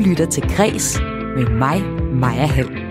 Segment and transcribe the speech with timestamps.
[0.00, 1.00] lytter til Græs
[1.36, 2.90] med mig, Maja Hall.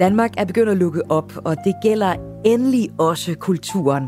[0.00, 2.14] Danmark er begyndt at lukke op, og det gælder
[2.44, 4.04] endelig også kulturen.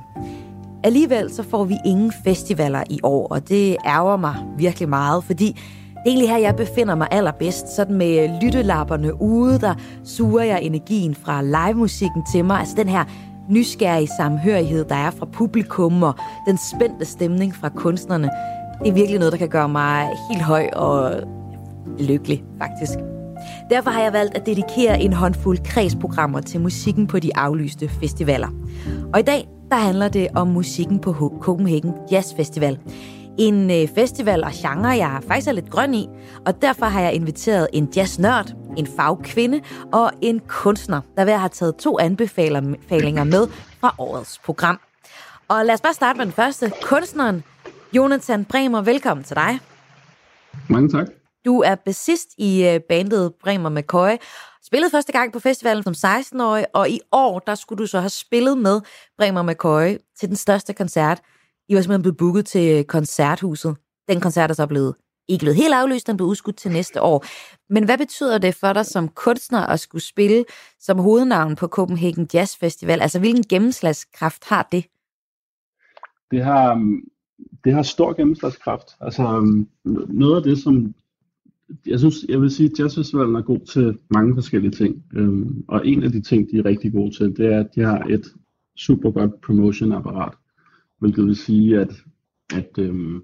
[0.84, 5.46] Alligevel så får vi ingen festivaler i år, og det ærger mig virkelig meget, fordi
[5.46, 7.76] det er egentlig her, jeg befinder mig allerbedst.
[7.76, 9.74] Sådan med lyttelapperne ude, der
[10.04, 12.58] suger jeg energien fra livemusikken til mig.
[12.58, 13.04] Altså den her
[13.50, 16.14] nysgerrige samhørighed, der er fra publikum, og
[16.46, 18.30] den spændte stemning fra kunstnerne.
[18.84, 21.14] Det er virkelig noget, der kan gøre mig helt høj og
[21.98, 22.98] lykkelig, faktisk.
[23.70, 28.48] Derfor har jeg valgt at dedikere en håndfuld kredsprogrammer til musikken på de aflyste festivaler.
[29.12, 32.78] Og i dag, der handler det om musikken på Copenhagen Jazz Festival.
[33.38, 36.08] En øh, festival og genre, jeg faktisk er lidt grøn i,
[36.46, 39.60] og derfor har jeg inviteret en jazznørd, en fagkvinde
[39.92, 43.48] og en kunstner, der vil have taget to anbefalinger med
[43.80, 44.80] fra årets program.
[45.48, 46.72] Og lad os bare starte med den første.
[46.82, 47.44] Kunstneren
[47.92, 49.58] Jonathan Bremer, velkommen til dig.
[50.68, 51.06] Mange tak.
[51.44, 54.10] Du er bassist i øh, bandet Bremer McCoy.
[54.68, 58.10] Spillede første gang på festivalen som 16-årig, og i år, der skulle du så have
[58.10, 58.80] spillet med
[59.18, 61.20] Bremer McCoy til den største koncert.
[61.68, 63.76] I var simpelthen blevet booket til koncerthuset.
[64.08, 64.94] Den koncert er så blevet
[65.28, 67.24] ikke blevet helt aflyst, den blev udskudt til næste år.
[67.72, 70.44] Men hvad betyder det for dig som kunstner at skulle spille
[70.80, 73.02] som hovednavn på Copenhagen Jazz Festival?
[73.02, 74.84] Altså, hvilken gennemslagskraft har det?
[76.30, 76.94] Det har,
[77.64, 78.88] det har stor gennemslagskraft.
[79.00, 79.68] Altså, øhm,
[80.08, 80.94] noget af det, som
[81.86, 85.04] jeg synes, jeg vil sige, at jazzfestivalen er god til mange forskellige ting.
[85.14, 87.80] Øhm, og en af de ting, de er rigtig gode til, det er, at de
[87.80, 88.24] har et
[88.76, 90.34] super godt promotion-apparat.
[90.98, 91.92] Hvilket vil sige, at,
[92.54, 93.22] at øhm,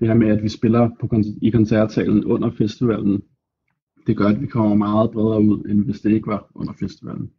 [0.00, 3.22] det her med, at vi spiller på, i koncertsalen under festivalen,
[4.06, 7.30] det gør, at vi kommer meget bredere ud, end hvis det ikke var under festivalen.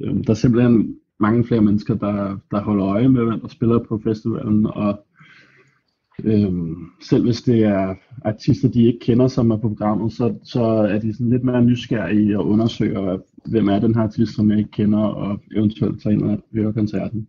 [0.00, 3.78] Øhm, der er simpelthen mange flere mennesker, der, der holder øje med, hvem der spiller
[3.78, 5.05] på festivalen, og
[6.24, 7.94] Øhm, selv hvis det er
[8.24, 11.62] artister, de ikke kender, som er på programmet, så, så er de sådan lidt mere
[11.62, 16.14] nysgerrige og undersøger, hvem er den her artist, som jeg ikke kender, og eventuelt tager
[16.14, 17.28] ind og hører koncerten.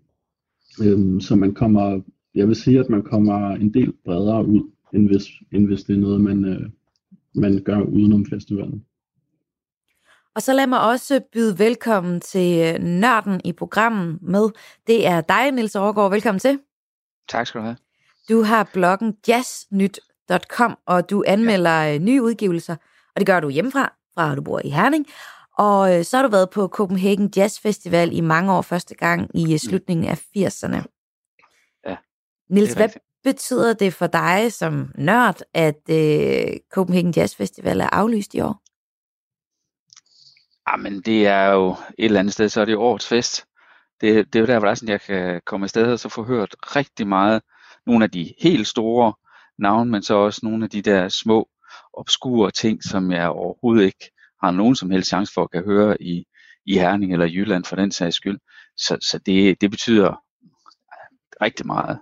[0.84, 2.02] Øhm, så man kommer,
[2.36, 5.96] jeg vil sige, at man kommer en del bredere ud, end hvis, end hvis det
[5.96, 6.70] er noget, man, øh,
[7.36, 8.84] man gør udenom festivalen.
[10.36, 14.50] Og så lad mig også byde velkommen til øh, nørden i programmet med.
[14.88, 16.12] Det er dig, Nils Overgaard.
[16.12, 16.60] Velkommen til.
[17.30, 17.87] Tak skal du have.
[18.30, 21.94] Du har bloggen jazznyt.com, og du anmelder ja.
[21.94, 22.76] Øh, nye udgivelser,
[23.16, 25.06] og det gør du hjemmefra, fra du bor i Herning.
[25.58, 29.30] Og øh, så har du været på Copenhagen Jazz Festival i mange år, første gang
[29.34, 30.84] i øh, slutningen af 80'erne.
[31.86, 31.96] Ja.
[32.50, 32.90] Nils, hvad
[33.24, 38.62] betyder det for dig som nørd, at øh, Copenhagen Jazz Festival er aflyst i år?
[40.72, 43.46] Jamen, det er jo et eller andet sted, så er det årets fest.
[44.02, 46.24] Det, det er jo der, hvor er sådan, jeg kan komme afsted og så få
[46.24, 47.42] hørt rigtig meget
[47.88, 49.14] nogle af de helt store
[49.60, 51.50] navne, men så også nogle af de der små,
[51.94, 54.12] obskure ting, som jeg overhovedet ikke
[54.44, 56.26] har nogen som helst chance for at kan høre i,
[56.66, 58.40] i Herning eller Jylland for den sags skyld.
[58.78, 60.24] Så, så det, det betyder
[61.42, 62.00] rigtig meget.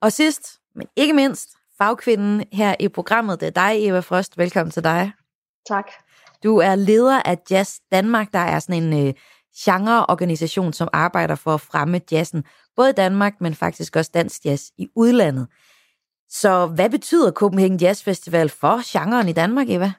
[0.00, 4.38] Og sidst, men ikke mindst, fagkvinden her i programmet, det er dig, Eva Frost.
[4.38, 5.12] Velkommen til dig.
[5.68, 5.90] Tak.
[6.42, 9.14] Du er leder af Jazz Danmark, der er sådan en øh,
[9.64, 12.44] genreorganisation, som arbejder for at fremme jazzen,
[12.76, 15.46] både i Danmark, men faktisk også dansk jazz i udlandet.
[16.28, 19.92] Så hvad betyder Copenhagen Jazz Festival for genren i Danmark, Eva?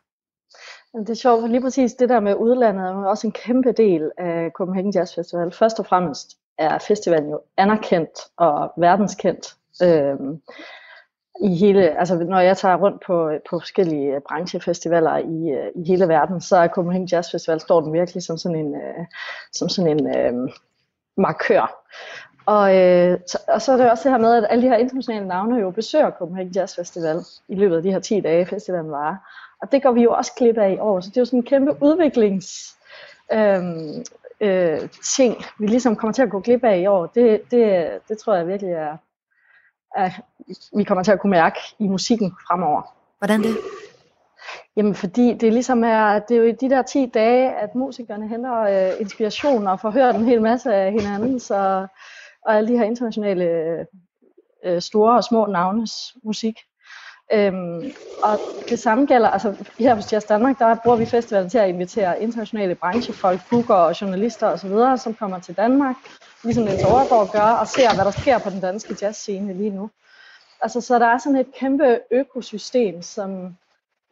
[0.93, 4.11] Det er sjovt, for lige præcis det der med udlandet er også en kæmpe del
[4.17, 5.51] af Copenhagen Jazz Festival.
[5.51, 9.55] Først og fremmest er festivalen jo anerkendt og verdenskendt.
[9.83, 10.41] Øhm,
[11.41, 16.07] i hele, altså når jeg tager rundt på, på forskellige branchefestivaler i, øh, i hele
[16.07, 19.05] verden, så er Copenhagen Jazz Festival, står den virkelig som sådan en, øh,
[19.53, 20.49] som sådan en øh,
[21.17, 21.85] markør.
[22.45, 24.77] Og, øh, så, og så er det også det her med, at alle de her
[24.77, 28.91] internationale navne jo besøger Copenhagen Jazz Festival i løbet af de her 10 dage, festivalen
[28.91, 29.15] varer.
[29.61, 31.39] Og det går vi jo også klip af i år, så det er jo sådan
[31.39, 32.75] en kæmpe udviklings...
[33.33, 33.63] Øh,
[34.43, 38.17] øh, ting, vi ligesom kommer til at gå glip af i år, det, det, det
[38.17, 38.97] tror jeg virkelig er,
[39.95, 40.11] at
[40.77, 42.81] vi kommer til at kunne mærke i musikken fremover.
[43.17, 43.57] Hvordan det?
[44.75, 48.27] Jamen fordi det ligesom er, det er jo i de der 10 dage, at musikerne
[48.27, 51.87] henter øh, inspiration og får hørt en hel masse af hinanden, så,
[52.45, 53.45] og alle de her internationale
[54.65, 55.91] øh, store og små navnes
[56.23, 56.55] musik.
[57.33, 57.91] Øhm,
[58.23, 61.69] og det samme gælder, altså her hos Jazz Danmark, der bruger vi festivalen til at
[61.69, 65.95] invitere internationale branchefolk, booker og journalister osv., som kommer til Danmark,
[66.43, 69.89] ligesom Niels Overgaard gør, og ser, hvad der sker på den danske jazzscene lige nu.
[70.61, 73.55] Altså, så der er sådan et kæmpe økosystem, som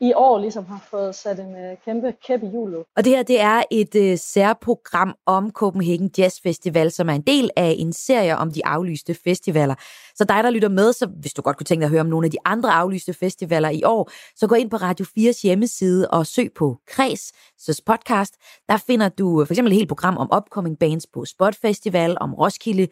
[0.01, 2.83] i år ligesom har fået sat en øh, kæmpe kæp i hjulet.
[2.98, 7.21] Og det her, det er et øh, særprogram om Copenhagen Jazz Festival, som er en
[7.21, 9.75] del af en serie om de aflyste festivaler.
[10.15, 12.07] Så dig, der lytter med, så hvis du godt kunne tænke dig at høre om
[12.07, 16.07] nogle af de andre aflyste festivaler i år, så gå ind på Radio 4's hjemmeside
[16.09, 18.36] og søg på Kreds, så podcast.
[18.69, 22.18] Der finder du øh, for eksempel et helt program om upcoming bands på Spot Festival,
[22.21, 22.88] om Roskilde,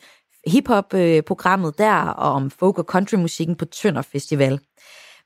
[0.48, 4.60] hiphop-programmet øh, der, og om folk- og countrymusikken på Tønder Festival.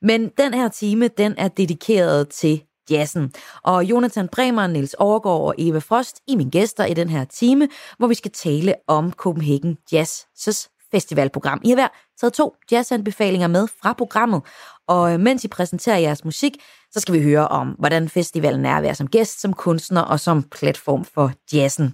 [0.04, 3.34] Men den her time, den er dedikeret til jazzen.
[3.64, 7.68] Og Jonathan Bremer, Niels Overgaard og Eva Frost i min gæster i den her time,
[7.98, 11.62] hvor vi skal tale om Copenhagen Jazz's festivalprogram.
[11.64, 11.88] I har hver
[12.22, 14.42] taget to jazzanbefalinger med fra programmet,
[14.88, 16.54] og øh, mens I præsenterer jeres musik,
[16.92, 20.20] så skal vi høre om, hvordan festivalen er at være som gæst, som kunstner og
[20.20, 21.94] som platform for jazzen.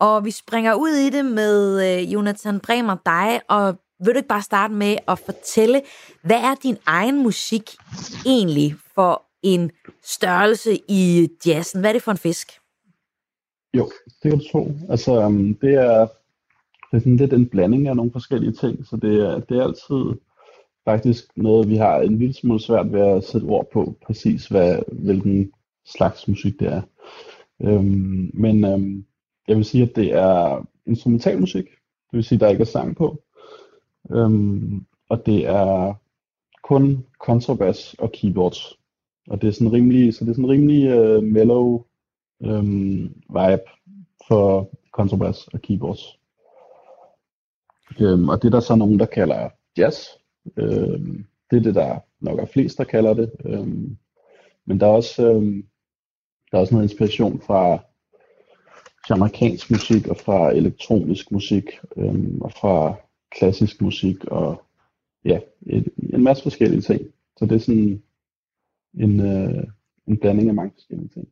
[0.00, 4.28] Og vi springer ud i det med øh, Jonathan Bremer, dig, og vil du ikke
[4.28, 5.82] bare starte med at fortælle,
[6.22, 7.62] hvad er din egen musik
[8.26, 9.70] egentlig for en
[10.04, 11.80] størrelse i jazzen?
[11.80, 12.48] Hvad er det for en fisk?
[13.74, 13.90] Jo,
[14.22, 14.72] det kan du tro.
[14.90, 16.00] Altså, um, det er,
[16.90, 19.64] det er sådan lidt en blanding af nogle forskellige ting, så det er, det er
[19.64, 20.20] altid
[20.84, 24.78] faktisk noget, vi har en lille smule svært ved at sætte ord på, præcis hvad,
[24.92, 25.52] hvilken
[25.86, 26.82] slags musik det er.
[27.62, 29.04] Øhm, men øhm,
[29.48, 31.64] jeg vil sige, at det er instrumental musik,
[32.10, 33.22] det vil sige, at der ikke er sang på.
[34.10, 35.94] Øhm, og det er
[36.62, 38.78] kun kontrabas og keyboards.
[39.28, 41.84] Og det er sådan rimelig, så det er sådan rimelig uh, mellow
[42.42, 43.70] øhm, vibe
[44.28, 46.18] for kontrabas og keyboards.
[48.00, 50.06] Øhm, og det er der så nogen, der kalder jazz.
[50.56, 53.32] Øhm, det er det, der nok er flest, der kalder det.
[53.44, 53.96] Øhm,
[54.66, 55.66] men der er også, øhm,
[56.50, 57.78] der er også noget inspiration fra
[59.10, 61.64] amerikansk musik og fra elektronisk musik
[61.96, 62.94] øhm, og fra
[63.30, 64.62] klassisk musik og
[65.24, 67.00] ja, en, en masse forskellige ting.
[67.36, 68.02] Så det er sådan
[68.94, 69.64] en, øh,
[70.06, 71.28] en blanding af mange forskellige ting.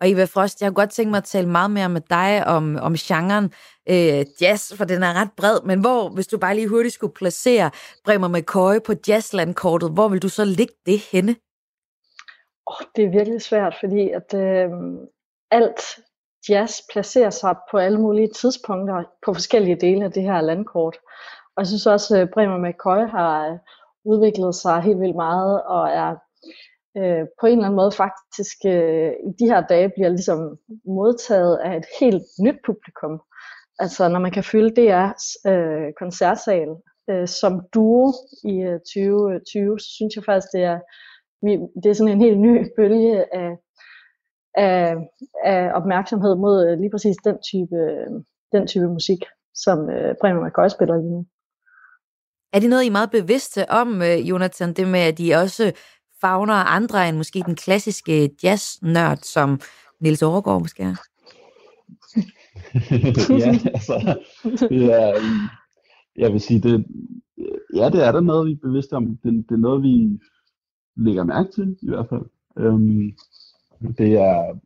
[0.00, 2.76] Og Eva Frost, jeg har godt tænkt mig at tale meget mere med dig om,
[2.76, 3.44] om genren
[3.88, 7.14] øh, jazz, for den er ret bred, men hvor, hvis du bare lige hurtigt skulle
[7.14, 7.70] placere
[8.04, 11.36] Bremer McCoy på jazzlandkortet, hvor vil du så ligge det henne?
[12.66, 14.70] Oh, det er virkelig svært, fordi at øh,
[15.50, 15.80] alt
[16.48, 20.96] jazz placerer sig på alle mulige tidspunkter på forskellige dele af det her landkort.
[21.56, 23.58] Og jeg synes også, at Bremer McCoy har øh,
[24.04, 26.10] udviklet sig helt vildt meget, og er
[26.96, 31.56] øh, på en eller anden måde faktisk øh, i de her dage bliver ligesom modtaget
[31.56, 33.20] af et helt nyt publikum.
[33.78, 36.68] Altså når man kan fylde DR's øh, koncertsal
[37.10, 38.12] øh, som duo
[38.44, 40.78] i øh, 2020, så synes jeg faktisk, det er,
[41.82, 43.50] det er sådan en helt ny bølge af
[44.54, 44.96] af,
[45.44, 47.76] af opmærksomhed mod øh, lige præcis den type,
[48.52, 49.18] den type musik,
[49.54, 51.26] som øh, Bremer McCoy spiller lige nu.
[52.52, 55.72] Er det noget, I er meget bevidste om, øh, Jonathan, det med, at de også
[56.20, 59.60] fagner andre end måske den klassiske jazz-nørd, som
[60.00, 60.96] Nils Overgaard måske er?
[63.42, 64.18] ja, altså,
[64.70, 65.20] er,
[66.16, 66.86] jeg vil sige, det,
[67.74, 69.06] ja, det er der noget, vi er bevidste om.
[69.06, 70.18] Det, det er noget, vi
[70.96, 72.22] lægger mærke til, i hvert fald.
[72.58, 73.12] Øhm,
[73.98, 74.58] det er,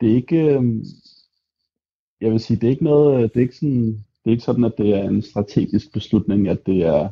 [0.00, 0.84] det er ikke, øhm,
[2.20, 4.64] jeg vil sige, det er ikke noget, det er ikke sådan, det er ikke sådan,
[4.64, 7.08] at det er en strategisk beslutning, at det er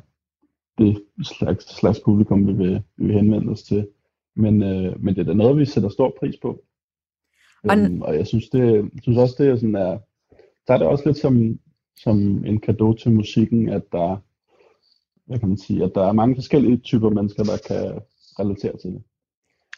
[0.78, 3.88] det slags, slags publikum, vi vil, vi vil henvende os til.
[4.34, 6.64] Men, øh, men det er da noget, vi sætter stor pris på.
[7.64, 9.98] Og, øhm, og jeg synes, det, jeg synes også, det er sådan er,
[10.66, 11.58] der er det også lidt som,
[11.96, 14.16] som en gave til musikken, at der,
[15.26, 18.00] hvad kan man sige, at der er mange forskellige typer mennesker, der kan
[18.38, 19.02] relatere til det.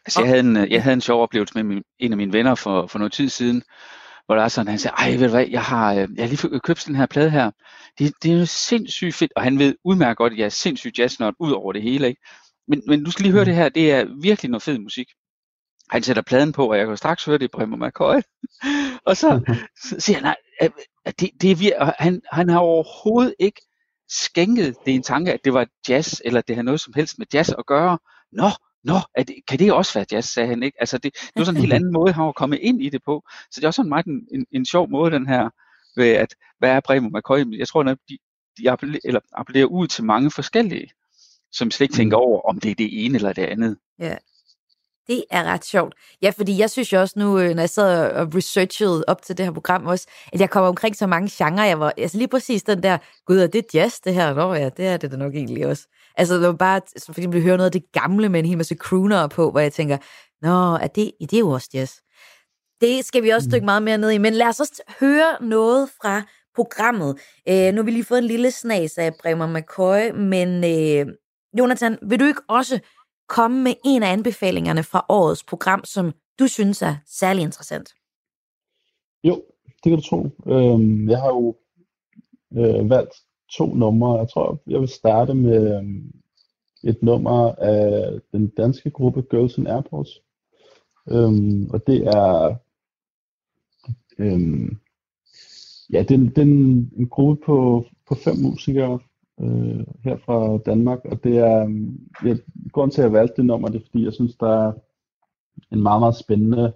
[0.07, 2.55] Altså, jeg, havde en, jeg havde en sjov oplevelse med min, en af mine venner
[2.55, 3.63] for, for noget tid siden,
[4.27, 6.29] hvor der er sådan, han sagde, ej, ved du hvad, jeg har, øh, jeg har
[6.29, 7.51] lige købt den her plade her.
[7.99, 10.99] Det, det er jo sindssygt fedt, og han ved udmærket godt, at jeg er sindssygt
[10.99, 12.21] jazznørd ud over det hele, ikke?
[12.69, 13.47] Men, men du skal lige høre mm.
[13.47, 15.07] det her, det er virkelig noget fed musik.
[15.91, 18.21] Han sætter pladen på, og jeg kan straks høre det Bremer McCoy.
[19.09, 19.41] og så,
[20.05, 20.35] siger han,
[21.05, 23.61] at det, det er virkelig, han, han har overhovedet ikke
[24.09, 27.27] skænket det en tanke, at det var jazz, eller det har noget som helst med
[27.35, 27.99] jazz at gøre.
[28.33, 28.49] Nå,
[28.85, 30.81] Nå, er det, kan det også være jazz, sagde han ikke.
[30.81, 33.03] Altså det, det var sådan en helt anden måde, han var kommet ind i det
[33.05, 33.23] på.
[33.51, 35.51] Så det er også sådan meget en, en, en sjov måde, den her,
[35.97, 37.59] ved at, hvad er Bremer McCoy?
[37.59, 38.19] Jeg tror, at de,
[38.59, 40.91] de appellerer, eller appellerer ud til mange forskellige,
[41.53, 42.23] som slet ikke tænker mm.
[42.23, 43.77] over, om det er det ene eller det andet.
[43.99, 44.17] Ja,
[45.07, 45.95] det er ret sjovt.
[46.23, 49.39] Ja, fordi jeg synes jo også nu, øh, når jeg sad og researchede op til
[49.39, 51.65] det her program også, at jeg kommer omkring så mange genrer.
[51.65, 54.35] Jeg var, altså lige præcis den der, gud, er det jazz, det her?
[54.35, 55.87] Nå ja, det er det da nok egentlig også.
[56.17, 58.75] Altså, det var bare, for eksempel, høre noget af det gamle med en hel masse
[58.75, 59.99] crooner på, hvor jeg tænker,
[60.43, 61.93] nå, er det, det er jo også jazz.
[62.81, 63.65] Det skal vi også dykke mm.
[63.65, 66.23] meget mere ned i, men lad os også høre noget fra
[66.55, 67.19] programmet.
[67.49, 71.15] Øh, nu har vi lige fået en lille snas af Bremer McCoy, men øh,
[71.59, 72.81] Jonathan, vil du ikke også
[73.29, 77.95] komme med en af anbefalingerne fra årets program, som du synes er særlig interessant?
[79.25, 80.31] Jo, det kan du tro.
[80.47, 81.57] Øhm, jeg har jo
[82.57, 83.15] øh, valgt
[83.53, 84.19] to numre.
[84.19, 86.13] Jeg tror, jeg vil starte med øhm,
[86.85, 90.23] et nummer af den danske gruppe Girls in Airports.
[91.11, 92.55] Øhm, og det er
[94.19, 94.79] øhm,
[95.93, 96.51] ja, den, den
[96.97, 98.99] en gruppe på, på fem musikere
[99.41, 102.37] øh, her fra Danmark, og det er øhm, ja,
[102.73, 104.73] grunden til at jeg valgte det nummer, det er fordi jeg synes, der er
[105.73, 106.73] en meget, meget spændende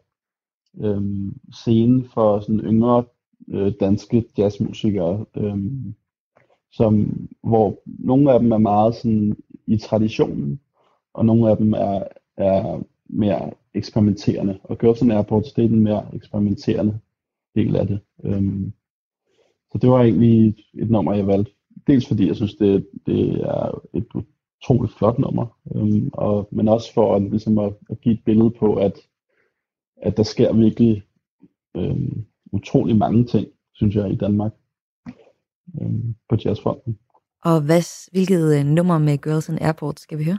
[0.80, 3.04] øh, scene for sådan yngre
[3.48, 5.56] øh, danske jazzmusikere, øh,
[6.72, 10.60] som, hvor nogle af dem er meget sådan i traditionen,
[11.14, 12.02] og nogle af dem er,
[12.36, 14.58] er mere eksperimenterende.
[14.62, 16.98] Og Girls Airports, det er den mere eksperimenterende
[17.54, 18.00] del af det.
[18.24, 18.72] Øhm,
[19.72, 21.52] så det var egentlig et nummer, jeg valgte.
[21.86, 25.46] Dels fordi jeg synes, det, det er et utroligt flot nummer,
[25.76, 29.00] øhm, og, men også for at, ligesom at, at give et billede på, at,
[29.96, 31.02] at der sker virkelig
[31.76, 34.52] øhm, utrolig mange ting, synes jeg, i Danmark
[35.80, 36.98] um, på jazzfronten.
[37.44, 40.38] Og hvad, hvilket uh, nummer med Girls and Airport skal vi høre?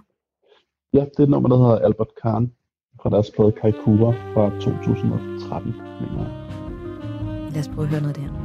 [0.94, 2.54] Ja, det er et nummer, der hedder Albert Kahn
[3.02, 5.72] fra deres plade Kaikura fra 2013,
[6.02, 7.52] mener jeg.
[7.54, 8.39] Lad os prøve at høre noget af det her.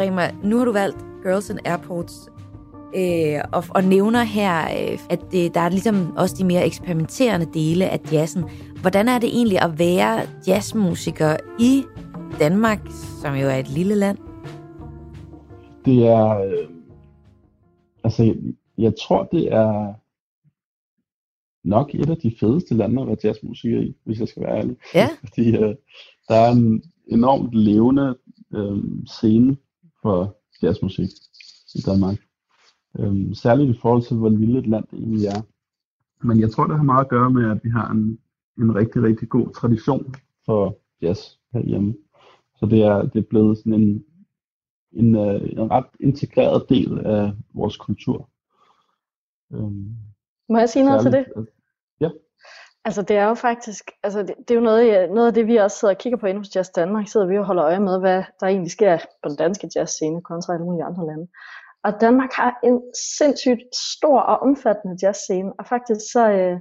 [0.00, 2.28] Bremer, nu har du valgt Girls and Airports,
[2.96, 7.46] øh, og, og nævner her, øh, at det, der er ligesom også de mere eksperimenterende
[7.54, 8.44] dele af jazzen.
[8.80, 11.84] Hvordan er det egentlig at være jazzmusiker i
[12.38, 12.80] Danmark,
[13.22, 14.18] som jo er et lille land?
[15.84, 16.38] Det er...
[16.38, 16.68] Øh,
[18.04, 18.36] altså, jeg,
[18.78, 19.94] jeg tror, det er
[21.64, 24.76] nok et af de fedeste lande at være jazzmusiker i, hvis jeg skal være ærlig.
[24.94, 25.08] Ja.
[25.28, 25.74] Fordi øh,
[26.28, 28.16] der er en enormt levende
[28.54, 29.56] øh, scene
[30.02, 31.10] for jazzmusik
[31.74, 32.18] i Danmark.
[32.98, 35.42] Øhm, særligt i forhold til, hvor lille et land det egentlig er.
[36.26, 38.18] Men jeg tror, det har meget at gøre med, at vi har en,
[38.58, 40.14] en rigtig, rigtig god tradition
[40.46, 41.20] for jazz
[41.52, 41.94] herhjemme.
[42.56, 44.04] Så det er, det er blevet sådan en,
[44.92, 48.30] en, øh, en ret integreret del af vores kultur.
[49.52, 49.96] Øhm,
[50.48, 51.48] Må jeg sige noget særligt, til det?
[52.00, 52.10] Ja.
[52.84, 55.56] Altså det er jo faktisk, altså det, det er jo noget, noget af det, vi
[55.56, 58.00] også sidder og kigger på inde hos Jazz Danmark, sidder vi og holder øje med,
[58.00, 61.26] hvad der egentlig sker på den danske jazzscene kontra alle mulige andre lande.
[61.84, 62.82] Og Danmark har en
[63.18, 66.58] sindssygt stor og omfattende jazzscene, og faktisk så, øh,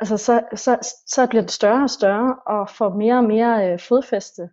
[0.00, 0.72] altså så, så,
[1.06, 4.48] så bliver det større og større, og får mere og mere øh, fodfæste,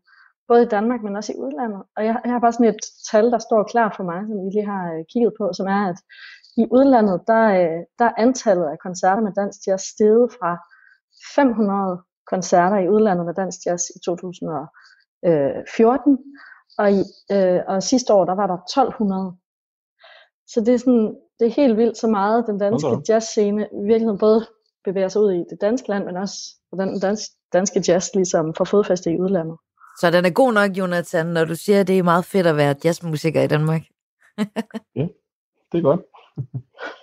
[0.48, 1.81] både i Danmark, men også i udlandet.
[1.98, 2.81] Og jeg, jeg har bare sådan et
[3.12, 5.89] tal, der står klar for mig, som vi lige har øh, kigget på, som er,
[5.91, 6.00] at
[6.57, 10.51] i udlandet, der, øh, der er antallet af koncerter med dansk jazz steget fra
[11.36, 16.17] 500 koncerter i udlandet med dansk jazz i 2014,
[16.77, 19.38] og, i, øh, og sidste år, der var der 1200.
[20.48, 23.01] Så det er, sådan, det er helt vildt så meget, den danske okay.
[23.09, 24.48] jazzscene virkelig både
[24.86, 26.38] bevæger sig ud i det danske land, men også
[26.77, 29.57] den danske, danske jazz ligesom får fodfæste i udlandet.
[30.00, 32.57] Så den er god nok, Jonathan, når du siger, at det er meget fedt at
[32.57, 33.81] være jazzmusiker i Danmark.
[34.95, 35.07] ja,
[35.71, 36.01] det er godt.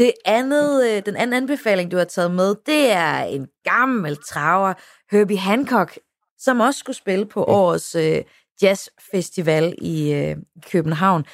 [0.00, 4.74] Det andet, øh, den anden anbefaling, du har taget med, det er en gammel traver,
[5.10, 5.98] Herbie Hancock,
[6.38, 8.22] som også skulle spille på årets øh,
[8.62, 10.36] jazzfestival i øh,
[10.72, 11.24] København.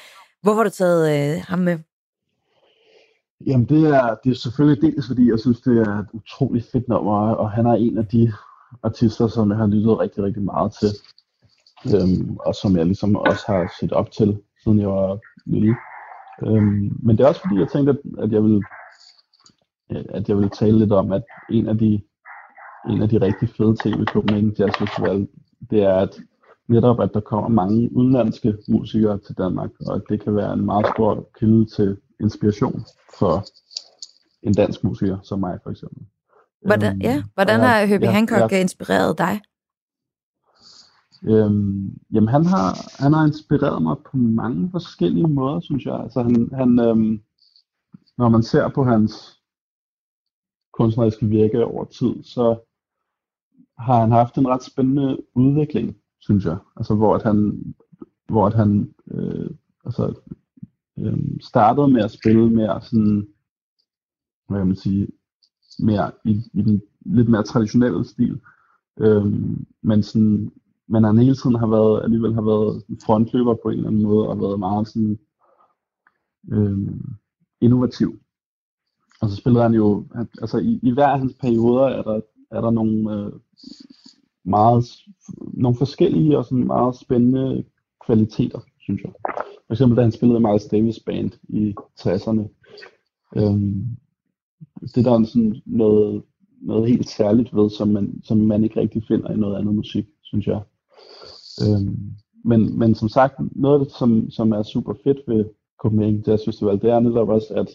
[0.42, 1.78] Hvorfor har du taget øh, ham med?
[3.46, 6.88] Jamen det er, det er selvfølgelig dels fordi, jeg synes, det er et utroligt fedt
[6.88, 8.32] nummer, og han er en af de
[8.82, 10.88] artister, som jeg har lyttet rigtig, rigtig meget til.
[11.94, 15.76] Øhm, og som jeg ligesom også har set op til, siden jeg var lille.
[16.42, 18.62] Øhm, men det er også fordi, jeg tænkte, at jeg ville,
[19.90, 22.00] at jeg ville tale lidt om, at en af de,
[22.90, 25.28] en af de rigtig fede ting ved Copenhagen Jazz Festival,
[25.70, 26.20] det er, at
[26.68, 30.64] netop, at der kommer mange udenlandske musikere til Danmark, og at det kan være en
[30.64, 32.84] meget stor kilde til inspiration
[33.18, 33.44] for
[34.42, 36.02] en dansk musiker som mig for eksempel.
[36.66, 39.40] Hvordan, øhm, ja, hvordan har ja, Hancock ja, inspireret dig?
[41.26, 46.00] Øhm, jamen han har, han har inspireret mig på mange forskellige måder, synes jeg.
[46.00, 47.20] Altså han, han øhm,
[48.18, 49.40] når man ser på hans
[50.72, 52.58] kunstneriske virke over tid, så
[53.78, 56.58] har han haft en ret spændende udvikling, synes jeg.
[56.76, 57.64] Altså hvor at han,
[58.28, 59.50] hvor at han øh,
[59.84, 60.14] altså,
[60.98, 63.28] øh, startede med at spille mere sådan,
[64.48, 65.08] hvad kan man sige,
[65.78, 68.40] mere i, i den lidt mere traditionelle stil.
[68.98, 69.24] Øh,
[69.82, 70.52] men sådan
[70.88, 74.28] men han hele tiden har været, alligevel har været frontløber på en eller anden måde,
[74.28, 75.18] og været meget sådan,
[76.52, 76.78] øh,
[77.60, 78.18] innovativ.
[79.20, 80.06] Og så spillede han jo,
[80.40, 83.32] altså i, i hver af hans perioder er der, er der nogle øh,
[84.44, 84.84] meget,
[85.38, 87.64] nogle forskellige og sådan meget spændende
[88.06, 89.12] kvaliteter, synes jeg.
[89.66, 92.48] For eksempel da han spillede Miles Davis Band i 60'erne.
[93.36, 93.96] Øhm,
[94.94, 96.22] det der er sådan noget,
[96.60, 100.06] noget helt særligt ved, som man, som man ikke rigtig finder i noget andet musik,
[100.22, 100.62] synes jeg.
[101.62, 102.10] Øhm,
[102.44, 105.44] men, men som sagt, noget af det, som, som er super fedt ved
[105.78, 107.68] Copenhagen Jazz Festival, det er netop også, at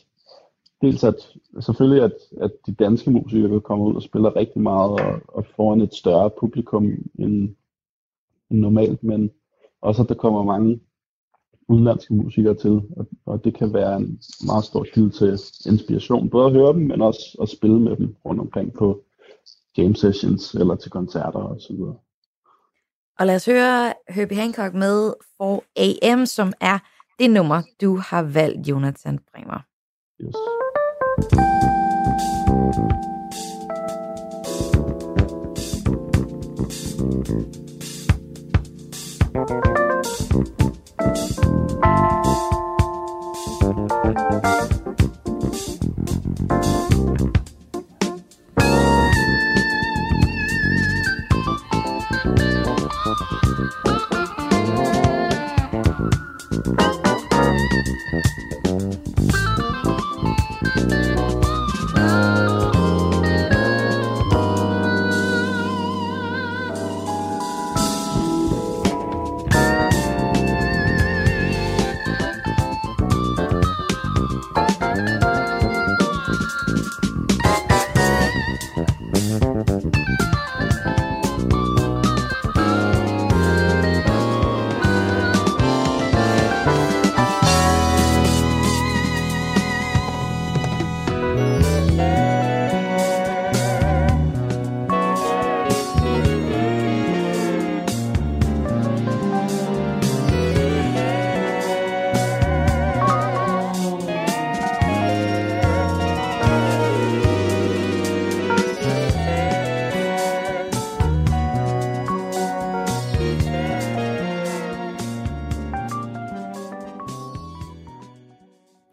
[0.81, 1.15] dels at
[1.59, 5.81] selvfølgelig, at, at de danske musikere kommer ud og spiller rigtig meget og, og foran
[5.81, 6.85] et større publikum
[7.19, 7.55] end,
[8.49, 9.31] end normalt, men
[9.81, 10.79] også at der kommer mange
[11.67, 16.45] udenlandske musikere til, og, og det kan være en meget stor kilde til inspiration, både
[16.45, 19.03] at høre dem, men også at spille med dem rundt omkring på
[19.77, 21.75] jam sessions eller til koncerter osv.
[23.21, 26.79] Og lad os høre Herbie Hancock med 4 AM, som er
[27.19, 29.59] det nummer, du har valgt, Jonathan Bremer.
[30.21, 31.60] Yes.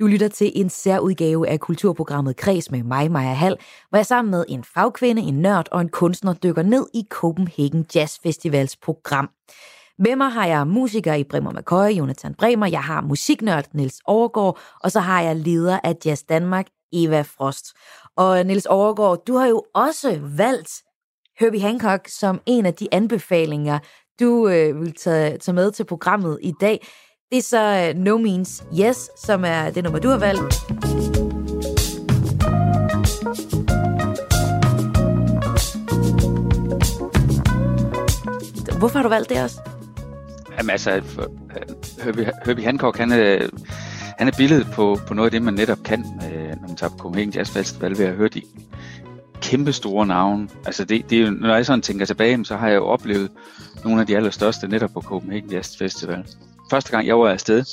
[0.08, 3.56] Lytter til en særudgave af kulturprogrammet Kreds med mig, Maja Hall,
[3.88, 7.86] hvor jeg sammen med en fagkvinde, en nørd og en kunstner dykker ned i Copenhagen
[7.94, 9.30] Jazz Festivals program.
[9.98, 14.58] Med mig har jeg musiker i Bremer McCoy, Jonathan Bremer, jeg har musiknørd Niels Overgaard,
[14.80, 17.66] og så har jeg leder af Jazz Danmark, Eva Frost.
[18.16, 20.70] Og Niels Overgaard, du har jo også valgt
[21.40, 23.78] Herbie Hancock som en af de anbefalinger,
[24.20, 26.86] du øh, vil tage, tage med til programmet i dag.
[27.30, 30.42] Det er så øh, No Means Yes, som er det nummer, du har valgt.
[38.78, 39.60] Hvorfor har du valgt det også?
[40.58, 41.02] Jamen altså, øh,
[42.04, 43.48] Herbie, Herbie Hancock, han øh,
[44.18, 46.96] han er billedet på, på noget af det, man netop kan, når man tager på
[46.96, 48.42] Copenhagen Jazz Festival, ved at høre de
[49.40, 50.48] kæmpe store navne.
[50.66, 53.30] Altså det, det er jo, når jeg sådan tænker tilbage, så har jeg jo oplevet
[53.84, 56.24] nogle af de allerstørste netop på Copenhagen Jazz Festival
[56.70, 57.64] første gang jeg var afsted,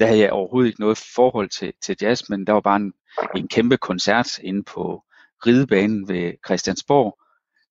[0.00, 2.92] der havde jeg overhovedet ikke noget forhold til, til jazz, men der var bare en,
[3.36, 5.04] en kæmpe koncert inde på
[5.46, 7.18] ridebanen ved Christiansborg,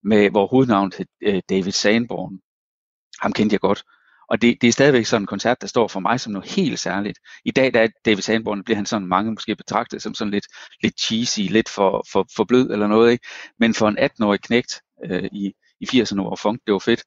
[0.04, 2.40] med hvor hovednavnet hed øh, David Sanborn.
[3.20, 3.84] Ham kendte jeg godt.
[4.28, 6.78] Og det, det er stadigvæk sådan en koncert, der står for mig som noget helt
[6.78, 7.18] særligt.
[7.44, 10.46] I dag, der er David Sanborn, bliver han sådan mange måske betragtet som sådan lidt,
[10.82, 13.12] lidt cheesy, lidt for, for, for blød eller noget.
[13.12, 13.26] Ikke?
[13.58, 17.04] Men for en 18-årig knægt øh, i, i 80'erne, hvor funk det var fedt,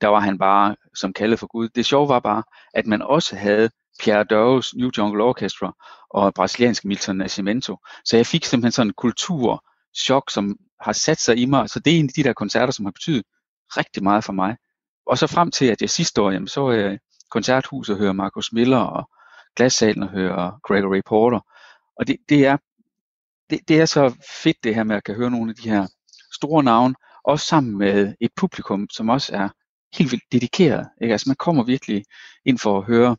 [0.00, 1.68] der var han bare som kaldet for Gud.
[1.68, 2.42] Det sjove var bare,
[2.74, 5.72] at man også havde Pierre Doves New Jungle Orchestra
[6.10, 7.76] og brasilianske Milton Nascimento.
[8.04, 11.70] Så jeg fik simpelthen sådan en kulturchok, som har sat sig i mig.
[11.70, 13.22] Så det er en af de der koncerter, som har betydet
[13.76, 14.56] rigtig meget for mig.
[15.06, 16.98] Og så frem til, at jeg sidste år, jamen, så var jeg
[17.30, 19.10] koncerthuset og hører Marcus Miller, og
[19.56, 21.40] glassalen og hører Gregory Porter.
[21.96, 22.56] Og det, det, er,
[23.50, 25.86] det, det er så fedt det her med at kan høre nogle af de her
[26.32, 29.48] store navne, også sammen med et publikum, som også er
[29.98, 30.86] helt vildt dedikeret.
[31.02, 31.12] Ikke?
[31.12, 32.04] Altså man kommer virkelig
[32.44, 33.16] ind for at høre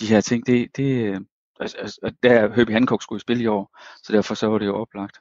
[0.00, 0.46] de her ting.
[0.46, 1.18] Det, det,
[1.60, 4.66] altså, altså, der er Herbie Hancock skulle spille i år, så derfor så var det
[4.66, 5.18] jo oplagt.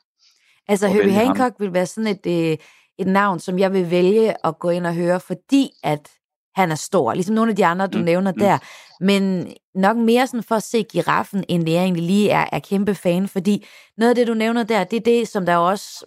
[0.67, 1.55] Altså Herbie Hancock ham.
[1.59, 2.57] vil være sådan et, øh,
[2.97, 6.09] et navn, som jeg vil vælge at gå ind og høre, fordi at
[6.55, 8.39] han er stor, ligesom nogle af de andre, du mm, nævner mm.
[8.39, 8.57] der.
[8.99, 12.59] Men nok mere sådan for at se giraffen, end det jeg egentlig lige er, er
[12.59, 13.65] kæmpe fan, fordi
[13.97, 16.05] noget af det, du nævner der, det er det, som der også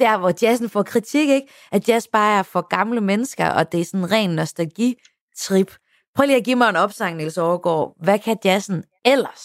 [0.00, 1.48] der, hvor jazzen får kritik, ikke?
[1.72, 5.76] At jazz bare er for gamle mennesker, og det er sådan en ren nostalgitrip.
[6.14, 7.96] Prøv lige at give mig en opsang, Niels Overgaard.
[8.04, 9.42] Hvad kan jazzen ellers?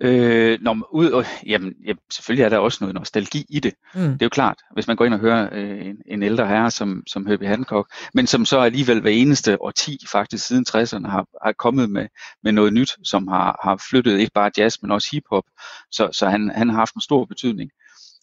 [0.00, 3.74] Øh, når, ud, øh, jamen, ja, selvfølgelig er der også noget nostalgi i det.
[3.94, 4.00] Mm.
[4.00, 6.70] Det er jo klart, hvis man går ind og hører øh, en, en ældre herre
[6.70, 11.26] som, som Herbie Hancock, men som så alligevel hver eneste årti, faktisk siden 60'erne, har,
[11.44, 12.06] har kommet med,
[12.42, 15.44] med noget nyt, som har, har flyttet ikke bare jazz, men også hiphop.
[15.90, 17.70] Så, så han, han har haft en stor betydning.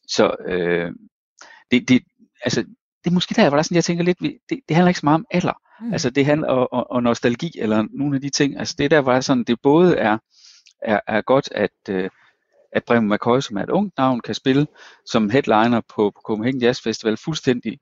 [0.08, 0.92] Så øh,
[1.72, 2.04] det, det,
[2.44, 2.62] altså,
[3.04, 5.06] det er måske der, hvor der sådan, jeg tænker lidt, det, det handler ikke så
[5.06, 5.62] meget om alder.
[5.82, 5.94] Mm.
[5.94, 8.60] Altså det handler og, og, og nostalgi, eller nogle af de ting.
[8.60, 10.18] Altså det er der, hvor sådan, det både er,
[10.82, 12.10] er, er godt, at, øh,
[12.72, 14.68] at Bremen McCoy, som er et ungt navn, kan spille
[15.06, 17.80] som headliner på, på Copenhagen Jazz Festival fuldstændig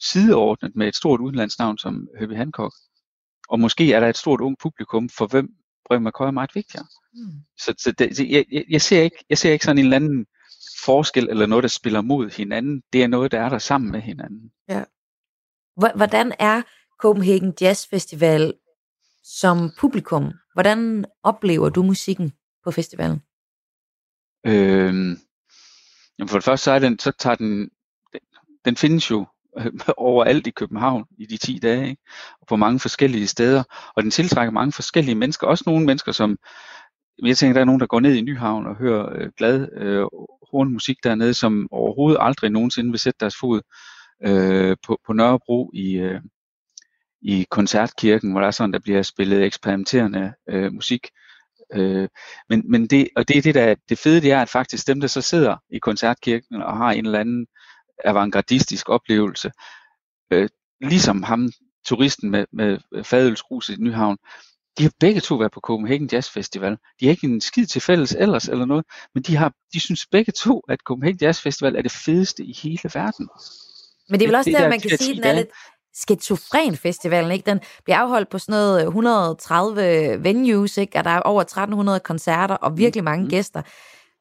[0.00, 2.74] sideordnet med et stort udenlandsnavn som Herbie Hancock.
[3.48, 5.48] Og måske er der et stort ung publikum, for hvem
[5.88, 6.86] Bremen McCoy er meget vigtigere.
[7.14, 7.40] Mm.
[7.58, 10.26] Så, så det, jeg, jeg, jeg, ser ikke, jeg ser ikke sådan en eller anden
[10.84, 12.82] forskel eller noget, der spiller mod hinanden.
[12.92, 14.52] Det er noget, der er der sammen med hinanden.
[14.68, 14.84] Ja.
[15.96, 16.62] Hvordan er
[17.00, 18.54] Copenhagen Jazz Festival
[19.24, 20.32] som publikum?
[20.52, 22.32] Hvordan oplever du musikken
[22.64, 23.22] på festivalen?
[24.46, 25.18] Øhm,
[26.18, 27.70] jamen for det første så, er den, så tager den,
[28.12, 28.20] den,
[28.64, 29.26] den findes jo
[29.96, 32.02] overalt i København i de 10 dage, ikke?
[32.40, 33.62] og på mange forskellige steder,
[33.96, 36.38] og den tiltrækker mange forskellige mennesker, også nogle mennesker, som
[37.22, 40.06] jeg tænker, der er nogen, der går ned i Nyhavn og hører øh, glad øh,
[40.50, 43.60] hornmusik dernede, som overhovedet aldrig nogensinde vil sætte deres fod
[44.26, 46.20] øh, på, på Nørrebro i, øh,
[47.22, 51.06] i koncertkirken, hvor der er sådan, der bliver spillet eksperimenterende øh, musik.
[51.74, 52.08] Øh,
[52.48, 55.00] men, men det, og det er det, der det fede, det er, at faktisk dem,
[55.00, 57.46] der så sidder i koncertkirken og har en eller anden
[58.04, 59.50] avantgardistisk oplevelse,
[60.30, 60.48] øh,
[60.80, 61.50] ligesom ham,
[61.84, 64.18] turisten med, med fadølsgrus i Nyhavn,
[64.78, 66.76] de har begge to været på Copenhagen Jazz Festival.
[67.00, 70.06] De har ikke en skid til fælles ellers eller noget, men de, har, de synes
[70.06, 73.28] begge to, at Copenhagen Jazz Festival er det fedeste i hele verden.
[74.08, 75.48] Men det er vel også det, der, man kan sige, at den er lidt
[75.94, 77.50] skizofren festivalen, ikke?
[77.50, 80.98] Den bliver afholdt på sådan noget 130 venues, ikke?
[80.98, 83.30] Og der er over 1300 koncerter og virkelig mange mm.
[83.30, 83.62] gæster.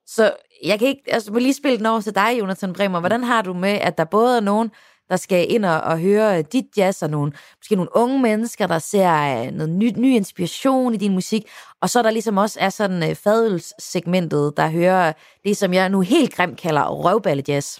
[0.05, 0.33] Så
[0.63, 2.99] jeg kan ikke, altså, må lige spille den over til dig, Jonathan Bremer.
[2.99, 4.71] Hvordan har du med, at der både er nogen,
[5.09, 8.79] der skal ind og, og høre dit jazz, og nogle, måske nogle unge mennesker, der
[8.79, 11.43] ser øh, noget ny, ny inspiration i din musik,
[11.81, 15.89] og så der ligesom også er sådan øh, uh, fadelssegmentet, der hører det, som jeg
[15.89, 17.79] nu helt grimt kalder røvballejazz.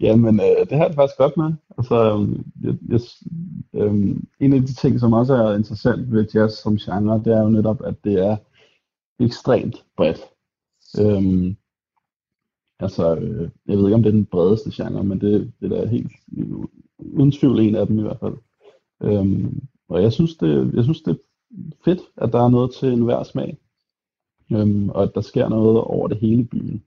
[0.00, 1.52] Jamen, øh, det har jeg faktisk godt med.
[1.78, 3.00] Altså, øhm, jeg, jeg,
[3.74, 3.94] øh,
[4.40, 7.48] en af de ting, som også er interessant ved jazz som genre, det er jo
[7.48, 8.36] netop, at det er
[9.20, 10.20] ekstremt bredt.
[10.98, 11.54] Øh,
[12.80, 15.86] Altså, øh, jeg ved ikke, om det er den bredeste genre, men det, det er
[15.86, 16.12] helt
[16.98, 18.34] uden tvivl en af dem i hvert fald.
[19.02, 21.18] Øhm, og jeg synes, det, jeg synes, det er
[21.84, 23.58] fedt, at der er noget til enhver smag.
[24.52, 26.84] Øhm, og at der sker noget over det hele byen.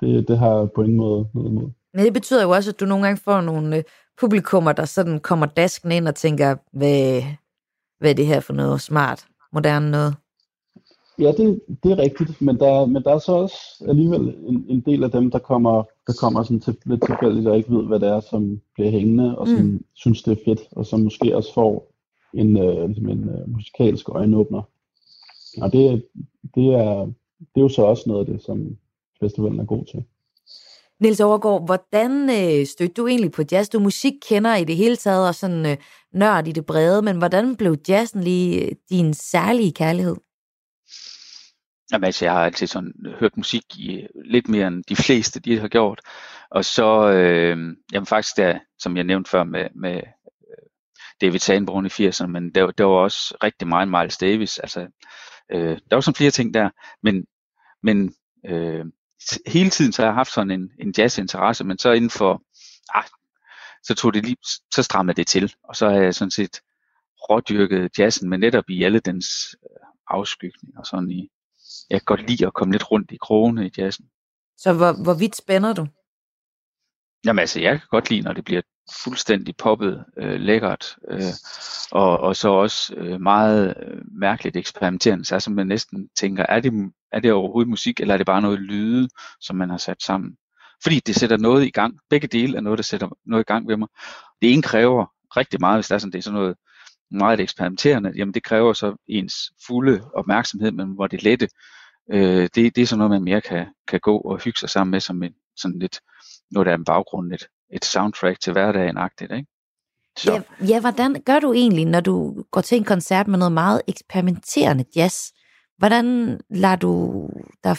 [0.00, 1.70] Det, det har jeg på ingen måde noget imod.
[1.94, 3.82] Men det betyder jo også, at du nogle gange får nogle øh,
[4.20, 7.22] publikummer, der sådan kommer dasken ind og tænker, hvad,
[7.98, 10.16] hvad er det her for noget smart, moderne noget?
[11.18, 14.80] Ja, det, det er rigtigt, men der, men der er så også alligevel en, en
[14.80, 18.00] del af dem, der kommer, der kommer sådan til, lidt tilfældigt og ikke ved, hvad
[18.00, 19.84] det er, som bliver hængende, og som mm.
[19.94, 21.92] synes, det er fedt, og som måske også får
[22.34, 24.62] en, øh, ligesom en uh, musikalsk øjenåbner.
[25.62, 26.04] Og det,
[26.54, 27.06] det, er,
[27.38, 28.76] det er jo så også noget af det, som
[29.20, 30.04] festivalen er god til.
[31.00, 33.68] Niels Overgaard, hvordan øh, stødte du egentlig på jazz?
[33.68, 35.76] Du musik kender i det hele taget, og sådan øh,
[36.12, 40.16] nørd i det brede, men hvordan blev jazzen lige øh, din særlige kærlighed?
[41.92, 45.40] Jamen, altså, jeg har altid sådan hørt musik i øh, lidt mere end de fleste,
[45.40, 46.00] de har gjort.
[46.50, 50.66] Og så, øh, jamen faktisk, der, som jeg nævnte før med, med øh,
[51.20, 54.58] David Sanborn i 80'erne, men der, der var også rigtig meget Miles Davis.
[54.58, 54.80] Altså,
[55.52, 56.70] øh, der var sådan flere ting der,
[57.02, 57.26] men,
[57.82, 58.14] men
[58.46, 58.84] øh,
[59.46, 62.42] hele tiden så har jeg haft sådan en, en jazzinteresse, men så inden for,
[62.94, 63.04] ah,
[63.82, 64.36] så tog det lige,
[64.74, 66.60] så strammede det til, og så har jeg sådan set
[67.30, 69.26] rådyrket jazzen, men netop i alle dens
[70.08, 71.30] afskygning afskygninger, sådan i,
[71.90, 74.06] jeg kan godt lide at komme lidt rundt i krogene i jazzen.
[74.56, 75.86] Så hvor, hvor vidt spænder du?
[77.26, 78.62] Jamen altså, jeg kan godt lide, når det bliver
[79.04, 81.20] fuldstændig poppet, øh, lækkert, øh,
[81.92, 86.60] og, og så også øh, meget øh, mærkeligt eksperimenterende, så altså man næsten tænker, er
[86.60, 89.08] det, er det overhovedet musik, eller er det bare noget lyde,
[89.40, 90.36] som man har sat sammen?
[90.82, 91.98] Fordi det sætter noget i gang.
[92.10, 93.88] Begge dele er noget, der sætter noget i gang ved mig.
[94.42, 96.56] Det ene kræver rigtig meget, hvis der er sådan, det er sådan noget
[97.10, 99.34] meget eksperimenterende, jamen det kræver så ens
[99.66, 101.48] fulde opmærksomhed, men hvor det lette,
[102.12, 104.90] øh, det, det er sådan noget, man mere kan, kan gå og hygge sig sammen
[104.90, 106.00] med, som en, sådan lidt,
[106.50, 109.46] noget der er en baggrund, et, et soundtrack til hverdagen-agtigt, ikke?
[110.18, 110.32] Så.
[110.32, 113.82] Ja, ja, hvordan gør du egentlig, når du går til en koncert med noget meget
[113.88, 115.32] eksperimenterende jazz?
[115.78, 117.28] Hvordan lader du
[117.64, 117.76] dig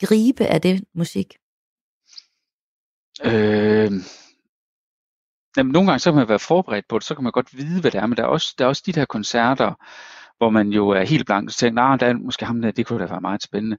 [0.00, 1.34] gribe af det musik?
[3.24, 3.92] Øh,
[5.56, 7.80] jamen, nogle gange så kan man være forberedt på det, så kan man godt vide,
[7.80, 9.74] hvad det er, men der er også, der er også de der koncerter,
[10.38, 12.86] hvor man jo er helt blank og tænker, nej, der er måske ham der, det
[12.86, 13.76] kunne da være meget spændende.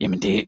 [0.00, 0.44] Jamen det,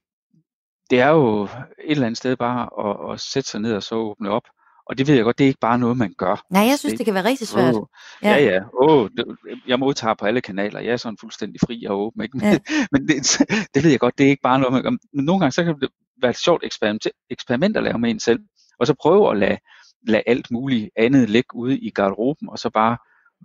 [0.91, 3.95] det er jo et eller andet sted bare at, at sætte sig ned og så
[3.95, 4.43] åbne op.
[4.89, 6.45] Og det ved jeg godt, det er ikke bare noget, man gør.
[6.51, 7.75] Nej, jeg synes, det, det kan være rigtig svært.
[7.75, 7.87] Oh,
[8.23, 8.45] ja, ja.
[8.45, 8.61] ja.
[8.75, 10.81] Oh, det, jeg modtager på alle kanaler.
[10.81, 12.23] Jeg er sådan fuldstændig fri og åben.
[12.23, 12.39] Ikke?
[12.43, 12.59] Ja.
[12.93, 13.39] Men det,
[13.75, 14.91] det ved jeg godt, det er ikke bare noget, man gør.
[14.91, 15.89] Men nogle gange så kan det
[16.23, 18.41] være et sjovt eksperiment, eksperiment at lave med en selv.
[18.81, 19.59] Og så prøve at lade,
[20.03, 22.97] lade alt muligt andet ligge ude i garderoben, og så bare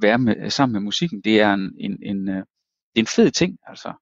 [0.02, 1.22] være med, sammen med musikken.
[1.22, 2.44] Det er en, en, en, øh,
[2.96, 3.94] en fed ting, altså.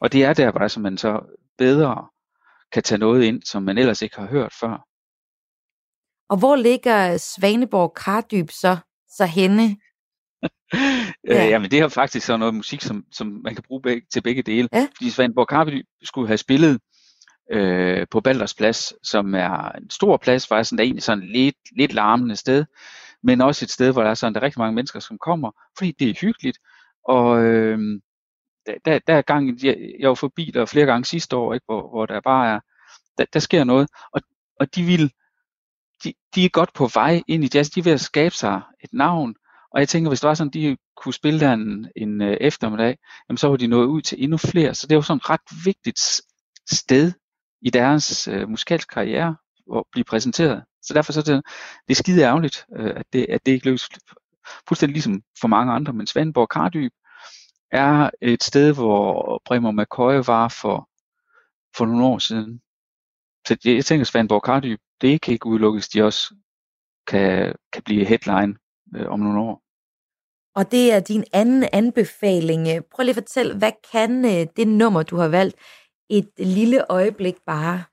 [0.00, 1.20] Og det er der, hvor altså, man så
[1.58, 2.06] bedre
[2.72, 4.86] kan tage noget ind, som man ellers ikke har hørt før.
[6.28, 8.76] Og hvor ligger Svaneborg Kardyb så,
[9.08, 9.62] så henne?
[11.28, 11.44] ja.
[11.44, 14.68] jamen det er faktisk sådan noget musik, som, som man kan bruge til begge dele.
[14.72, 14.88] Ja.
[14.96, 16.80] Fordi Svaneborg Kardyb skulle have spillet
[17.52, 21.24] øh, på Balders Plads, som er en stor plads, faktisk sådan, der er egentlig sådan
[21.24, 22.64] lidt, lidt larmende sted,
[23.22, 25.50] men også et sted, hvor der er sådan der er rigtig mange mennesker, som kommer,
[25.78, 26.58] fordi det er hyggeligt,
[27.04, 27.78] og øh,
[28.84, 31.88] der, der er gang, jeg, jeg var forbi der flere gange sidste år, ikke, hvor,
[31.88, 32.60] hvor der bare er,
[33.18, 34.20] der, der sker noget, og,
[34.60, 35.12] og de vil,
[36.04, 38.62] de, de er godt på vej ind i jazz, de er ved at skabe sig
[38.84, 39.34] et navn,
[39.70, 42.98] og jeg tænker, hvis det var sådan, de kunne spille der en, en øh, eftermiddag,
[43.28, 45.30] jamen så var de nået ud til endnu flere, så det er jo sådan et
[45.30, 46.00] ret vigtigt
[46.70, 47.12] sted
[47.66, 49.36] i deres øh, musikalske karriere
[49.70, 50.64] og blive præsenteret.
[50.82, 51.44] Så derfor så er det,
[51.88, 53.88] det er skide ærgerligt, øh, at, det, at det ikke lykkes
[54.68, 56.92] fuldstændig ligesom for mange andre, men Svendborg Kardyb
[57.72, 60.88] er et sted, hvor Bremer McCoy var for,
[61.76, 62.60] for nogle år siden.
[63.46, 66.34] Så jeg tænker, Svendborg Kardyb, det kan ikke udelukkes, de også
[67.06, 68.54] kan, kan blive headline
[68.96, 69.62] øh, om nogle år.
[70.54, 72.84] Og det er din anden anbefaling.
[72.90, 75.56] Prøv lige at fortælle, hvad kan øh, det nummer, du har valgt,
[76.10, 77.84] et lille øjeblik bare?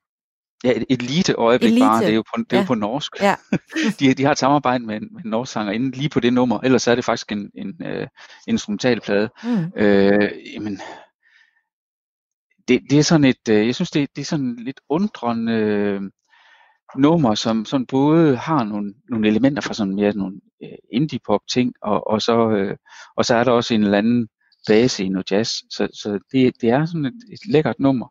[0.64, 1.86] Ja, et, et lite øjeblik Elite.
[1.86, 2.62] bare, det er jo på, det er ja.
[2.62, 3.22] jo på norsk.
[3.22, 3.36] Ja.
[4.00, 6.34] de, de har et samarbejde med en, med en norsk sanger inden lige på det
[6.34, 8.08] nummer, ellers er det faktisk en, en uh,
[8.48, 9.30] instrumentalplade.
[9.44, 9.72] Mm.
[9.76, 10.80] Øh, jamen,
[12.68, 16.02] det, det er sådan et, uh, jeg synes det, det er sådan lidt undrende uh,
[17.02, 21.74] nummer, som sådan både har nogle, nogle elementer fra sådan mere nogle uh, indie-pop ting,
[21.82, 22.76] og, og, så, uh,
[23.18, 24.28] og så er der også en eller anden
[24.68, 28.08] base i noget jazz, så, så det, det er sådan et, et lækkert nummer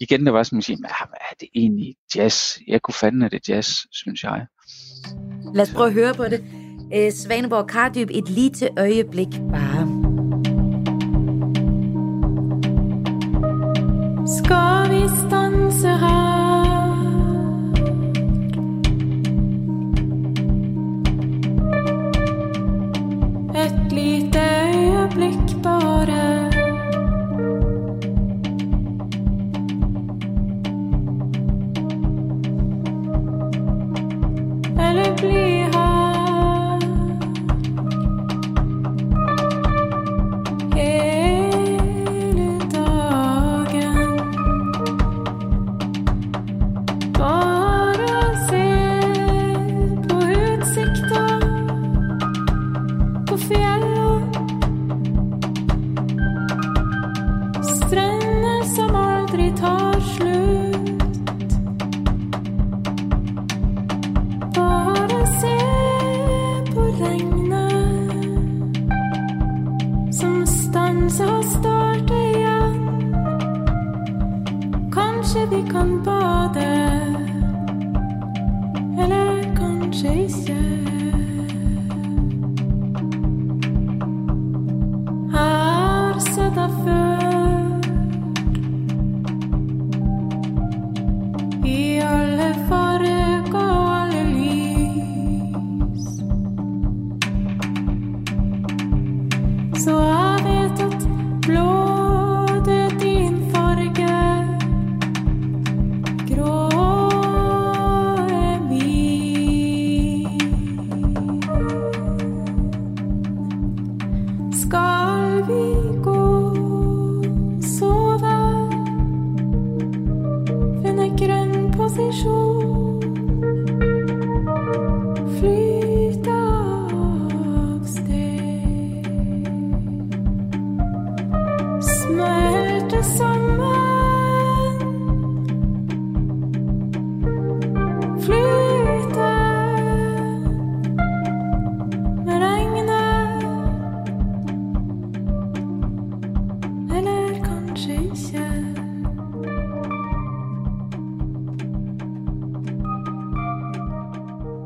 [0.00, 0.90] igen, der var sådan, at sige, hvad
[1.30, 2.58] er det egentlig jazz?
[2.68, 4.46] Jeg kunne fandme, det jazz, synes jeg.
[5.54, 6.44] Lad os prøve at høre på det.
[6.94, 10.04] Øh, Svaneborg Kardyb, et lite øjeblik bare.
[14.38, 16.34] Skal vi stanse her?
[23.64, 24.33] Et lite
[35.30, 35.53] sleep.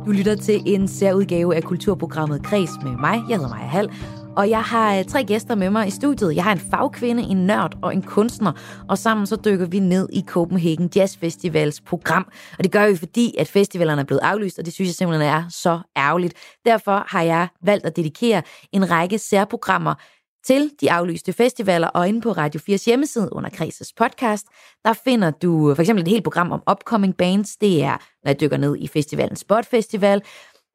[0.06, 3.22] Du lytter til en særudgave af kulturprogrammet Kreds med mig.
[3.28, 3.90] Jeg hedder Maja Hall,
[4.36, 6.36] og jeg har øh, tre gæster med mig i studiet.
[6.36, 8.52] Jeg har en fagkvinde, en nørd og en kunstner,
[8.88, 12.28] og sammen så dykker vi ned i Copenhagen Jazz Festivals program.
[12.58, 15.28] Og det gør vi, fordi at festivalerne er blevet aflyst, og det synes jeg simpelthen
[15.28, 16.34] er så ærgerligt.
[16.64, 18.42] Derfor har jeg valgt at dedikere
[18.72, 19.94] en række særprogrammer
[20.44, 24.46] til de aflyste festivaler, og inde på Radio 4's hjemmeside under Kreses podcast,
[24.84, 27.56] der finder du øh, for eksempel et helt program om upcoming bands.
[27.56, 30.22] Det er, når jeg dykker ned i festivalen Spot Festival.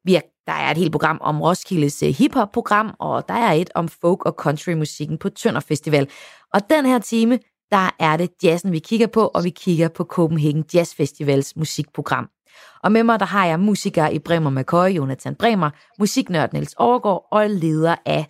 [0.04, 3.70] Vi er, der er et helt program om Roskildes øh, hiphop-program, og der er et
[3.74, 6.10] om folk- og country-musikken på Tønder Festival.
[6.54, 7.38] Og den her time,
[7.70, 12.28] der er det jazzen, vi kigger på, og vi kigger på Copenhagen Jazz Festivals musikprogram.
[12.82, 17.28] Og med mig, der har jeg musiker i Bremer McCoy, Jonathan Bremer, musiknørd Niels Overgaard
[17.30, 18.26] og leder af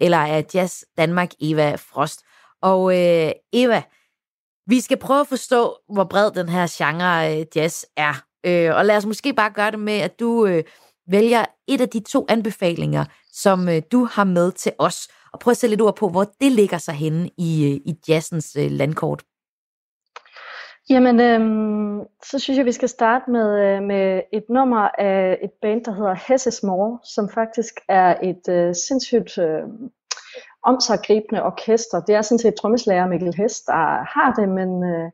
[0.00, 2.22] eller af Jazz Danmark, Eva Frost.
[2.62, 3.82] Og øh, Eva,
[4.66, 8.14] vi skal prøve at forstå, hvor bred den her genre øh, jazz er.
[8.46, 10.64] Øh, og lad os måske bare gøre det med, at du øh,
[11.10, 15.08] vælger et af de to anbefalinger, som øh, du har med til os.
[15.32, 17.94] Og prøv at sætte lidt ord på, hvor det ligger sig henne i, øh, i
[18.08, 19.22] jazzens øh, landkort.
[20.90, 25.50] Jamen, øhm, så synes jeg, vi skal starte med, øh, med et nummer af et
[25.62, 29.62] band, der hedder Hesses More, som faktisk er et øh, sindssygt øh,
[30.62, 32.00] omsaggribende orkester.
[32.00, 35.10] Det er sådan set trommeslager Mikkel Hess, der har det, men øh,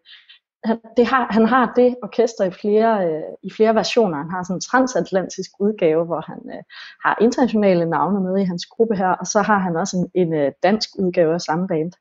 [0.65, 4.17] han, det har, han har det orkester i flere, øh, i flere versioner.
[4.17, 6.63] Han har sådan en transatlantisk udgave, hvor han øh,
[7.05, 10.35] har internationale navne med i hans gruppe her, og så har han også en, en
[10.35, 11.93] øh, dansk udgave af samme band.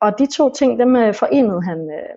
[0.00, 2.14] Og de to ting, dem øh, forenede han øh,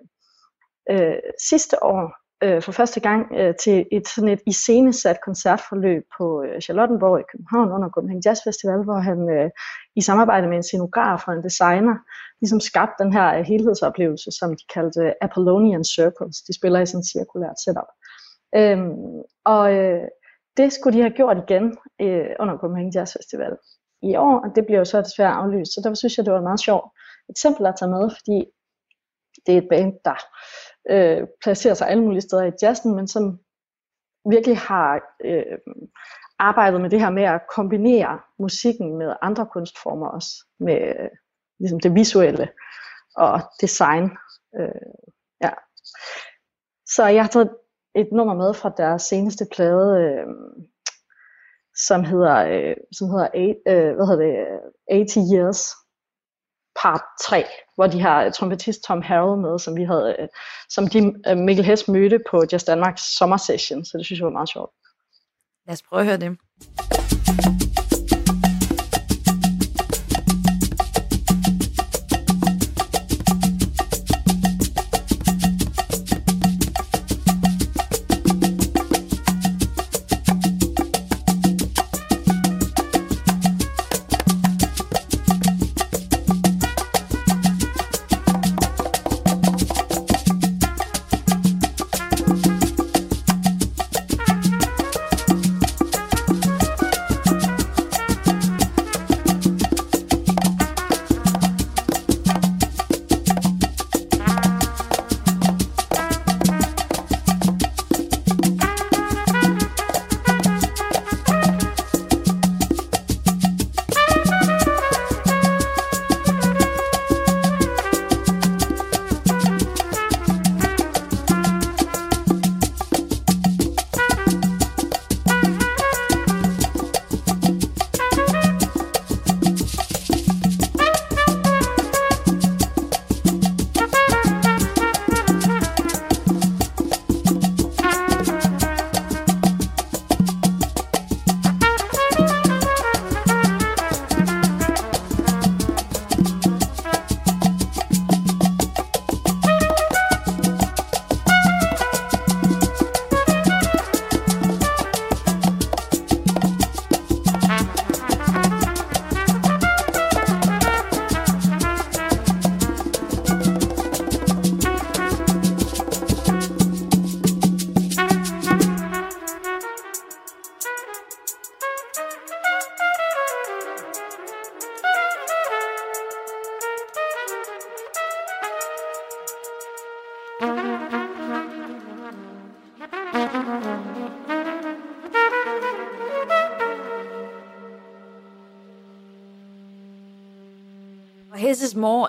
[0.90, 1.18] øh,
[1.50, 6.60] sidste år øh, for første gang øh, til et sådan et iscenesat koncertforløb på øh,
[6.60, 9.50] Charlottenborg i København under Copenhagen Jazz Festival, hvor han øh,
[9.96, 11.96] i samarbejde med en scenograf og en designer
[12.40, 16.36] ligesom skabte den her øh, helhedsoplevelse, som de kaldte øh, Apollonian Circles.
[16.36, 17.90] De spiller i sådan et cirkulært setup.
[18.56, 20.04] Øhm, og øh,
[20.56, 23.56] det skulle de have gjort igen øh, under Copenhagen Jazz Festival
[24.02, 25.72] i år, og det bliver jo så desværre aflyst.
[25.74, 26.90] Så derfor synes jeg, det var et meget sjovt
[27.28, 28.38] eksempel at tage med, fordi
[29.46, 30.18] det er et band, der
[30.90, 33.38] øh, placerer sig alle mulige steder i jazzen, men som
[34.30, 35.58] virkelig har øh,
[36.38, 41.10] arbejdet med det her med at kombinere musikken med andre kunstformer også, med øh,
[41.58, 42.48] ligesom det visuelle
[43.16, 44.04] og design.
[44.60, 44.86] Øh,
[45.42, 45.50] ja.
[46.86, 47.56] Så jeg har taget
[47.94, 50.26] et nummer med fra deres seneste plade, øh,
[51.86, 54.46] som hedder, øh, som hedder eight, øh, hvad hedder det,
[54.92, 55.60] 80 Years,
[56.86, 57.44] part 3,
[57.74, 60.28] hvor de har øh, trompetist Tom Harrell med, som vi havde, øh,
[60.68, 64.32] som de, øh, Mikkel Hess mødte på Just Danmarks sommersession, så det synes jeg var
[64.32, 64.70] meget sjovt.
[65.66, 66.38] Lad os prøve at høre det.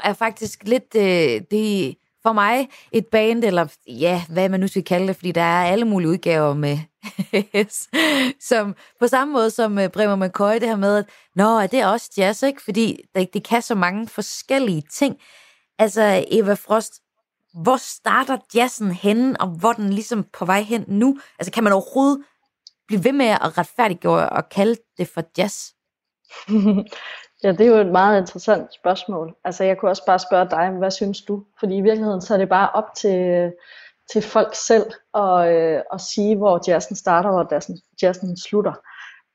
[0.10, 4.84] Er faktisk lidt øh, det for mig et band, eller ja, hvad man nu skal
[4.84, 6.78] kalde det, fordi der er alle mulige udgaver med
[8.49, 11.05] som på samme måde som øh, Bremer McCoy, det her med, at
[11.36, 12.64] nå, er det også jazz, ikke?
[12.64, 15.18] Fordi det, det kan så mange forskellige ting.
[15.80, 16.93] Altså, Eva Frost,
[17.64, 21.20] hvor starter jazzen henne, og hvor den ligesom på vej hen nu?
[21.39, 22.24] Altså, kan man overhovedet
[22.88, 25.72] blive ved med at retfærdiggøre og kalde det for jazz?
[27.44, 29.36] Ja, det er jo et meget interessant spørgsmål.
[29.44, 31.44] Altså, jeg kunne også bare spørge dig, hvad synes du?
[31.60, 33.52] Fordi i virkeligheden, så er det bare op til,
[34.12, 38.74] til folk selv at, øh, at sige, hvor jazzen starter, og hvor jazzen, jazzen slutter.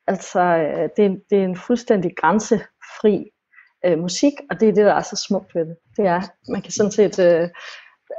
[0.07, 3.31] Altså, øh, det, er, det er en fuldstændig grænsefri
[3.85, 5.77] øh, musik, og det er det, der er så smukt ved det.
[5.97, 7.19] Det er, man kan sådan set...
[7.19, 7.49] Øh,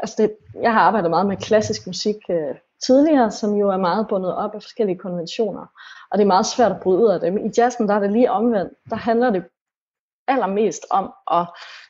[0.03, 2.55] altså det, jeg har arbejdet meget med klassisk musik øh,
[2.87, 5.67] tidligere, som jo er meget bundet op af forskellige konventioner,
[6.11, 7.39] og det er meget svært at bryde ud af dem.
[7.39, 8.73] I jazzen, der er det lige omvendt.
[8.91, 9.45] Der handler det
[10.29, 11.47] allermest om at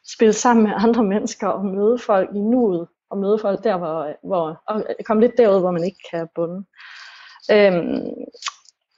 [0.06, 4.26] spille sammen med andre mennesker og møde folk i nuet, og møde folk der, hvor,
[4.28, 6.64] hvor og komme lidt derud, hvor man ikke kan bunde.
[7.50, 8.14] Øhm,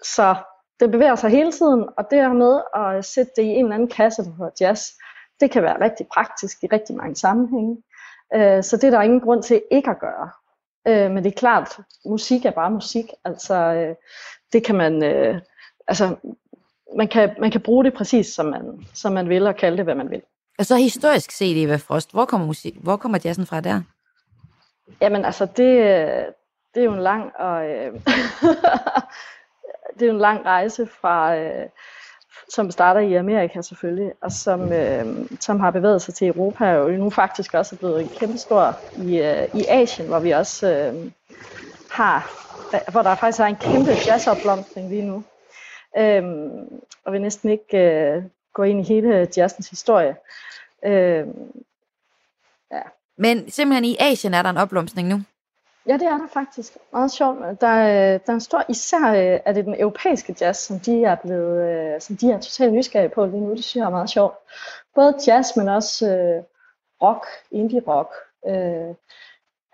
[0.02, 0.34] så
[0.80, 3.74] det bevæger sig hele tiden, og det her med at sætte det i en eller
[3.74, 4.82] anden kasse, der hedder jazz,
[5.40, 7.82] det kan være rigtig praktisk i rigtig mange sammenhænge.
[8.34, 10.30] Øh, så det er der ingen grund til ikke at gøre.
[10.88, 13.06] Øh, men det er klart, musik er bare musik.
[13.24, 13.94] Altså, øh,
[14.52, 15.40] det kan man, øh,
[15.88, 16.16] altså,
[16.96, 19.84] man kan, man kan bruge det præcis, som man, som man vil, og kalde det,
[19.84, 20.22] hvad man vil.
[20.58, 23.80] Og så historisk set, Eva Frost, hvor kommer, musik, hvor kommer jazzen fra der?
[25.00, 25.56] Jamen altså, det,
[26.74, 27.92] det er jo en lang og øh,
[29.98, 31.66] det er en lang rejse fra, øh,
[32.48, 35.06] som starter i Amerika selvfølgelig, og som, øh,
[35.40, 39.48] som har bevæget sig til Europa, og nu faktisk også er blevet kæmpestor i, øh,
[39.54, 41.10] i Asien, hvor vi også øh,
[41.90, 42.30] har,
[42.90, 45.24] hvor der faktisk er en kæmpe jazzopblomstring lige nu.
[45.96, 48.22] Øhm, og vil næsten ikke øh,
[48.54, 50.16] gå ind i hele jazzens historie.
[50.84, 51.64] Øhm,
[52.72, 52.82] ja.
[53.18, 55.20] Men simpelthen i Asien er der en opblomstring nu?
[55.86, 56.76] Ja, det er der faktisk.
[56.92, 57.40] Meget sjovt.
[57.40, 57.56] Der,
[58.18, 61.62] der er en stor, især øh, er det den europæiske jazz, som de er blevet,
[61.70, 63.50] øh, som de er totalt nysgerrige på lige nu.
[63.50, 64.34] Det synes jeg er meget sjovt.
[64.94, 66.42] Både jazz, men også øh,
[67.02, 68.12] rock, indie rock,
[68.46, 68.94] øh,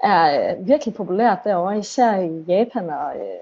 [0.03, 3.41] er øh, virkelig populært derovre, især i Japan og, øh,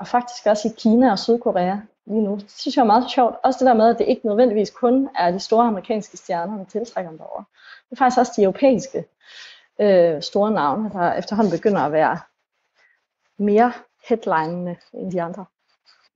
[0.00, 1.76] og faktisk også i Kina og Sydkorea
[2.08, 2.34] lige nu.
[2.34, 3.34] Det synes jeg er meget sjovt.
[3.44, 6.64] Også det der med, at det ikke nødvendigvis kun er de store amerikanske stjerner, der
[6.64, 7.44] tiltrækker dem derovre.
[7.90, 9.04] Det er faktisk også de europæiske
[9.80, 12.18] øh, store navne, der efterhånden begynder at være
[13.38, 13.72] mere
[14.08, 15.44] headlinende end de andre.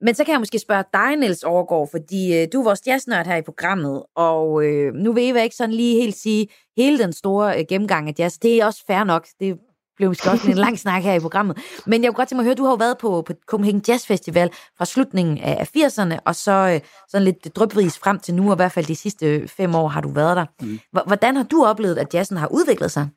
[0.01, 3.25] Men så kan jeg måske spørge dig, Niels Overgaard, fordi øh, du er vores jazznørd
[3.25, 7.13] her i programmet, og øh, nu vil Eva ikke sådan lige helt sige hele den
[7.13, 8.37] store øh, gennemgang af jazz.
[8.37, 9.27] Det er også fair nok.
[9.39, 9.59] Det
[10.03, 11.57] blev måske også en lang snak her i programmet.
[11.85, 13.83] Men jeg kunne godt tænke mig at høre, du har jo været på, på Copenhagen
[13.87, 18.47] Jazz Festival fra slutningen af 80'erne, og så øh, sådan lidt drøbvis frem til nu,
[18.47, 20.45] og i hvert fald de sidste fem år har du været der.
[20.61, 20.79] Mm.
[20.91, 23.09] Hvordan har du oplevet, at jazzen har udviklet sig?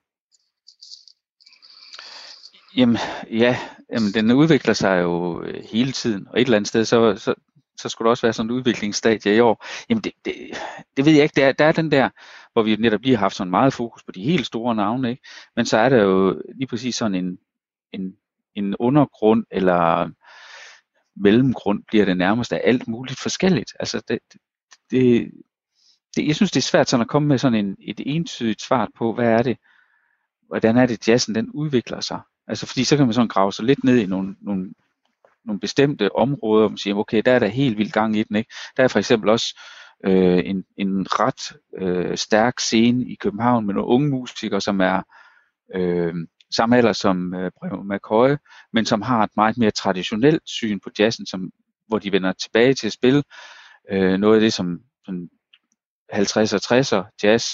[2.77, 2.99] Jamen,
[3.31, 3.57] ja,
[3.93, 7.35] jamen, den udvikler sig jo øh, hele tiden, og et eller andet sted, så, så,
[7.79, 9.67] så skulle der også være sådan en udviklingsstadie i år.
[9.89, 10.35] Jamen, det, det,
[10.97, 11.41] det ved jeg ikke.
[11.41, 12.09] Der, der er den der,
[12.53, 15.23] hvor vi netop lige har haft sådan meget fokus på de helt store navne, ikke?
[15.57, 17.39] Men så er der jo lige præcis sådan en,
[17.93, 18.17] en,
[18.55, 20.11] en undergrund, eller
[21.17, 23.73] mellemgrund bliver det nærmest af alt muligt forskelligt.
[23.81, 24.19] Altså, det,
[24.91, 25.31] det,
[26.17, 28.89] det, jeg synes, det er svært sådan at komme med sådan en, et entydigt svar
[28.99, 29.59] på, hvad er det,
[30.47, 32.21] hvordan er det, jazzen den udvikler sig.
[32.47, 34.73] Altså fordi så kan man sådan grave sig lidt ned i nogle, nogle,
[35.47, 38.37] nogle bestemte områder, hvor man siger, okay, der er der helt vildt gang i den.
[38.37, 38.55] Ikke?
[38.77, 39.61] Der er for eksempel også
[40.05, 45.03] øh, en, en ret øh, stærk scene i København med nogle unge musikere, som er
[45.75, 46.15] øh,
[46.51, 47.51] samme alder som øh,
[47.85, 48.37] McCoy,
[48.73, 51.51] men som har et meget mere traditionelt syn på jazzen, som,
[51.89, 53.23] hvor de vender tilbage til at spille
[53.91, 55.29] øh, noget af det som sådan
[56.13, 57.47] 50'er og 60'er jazz,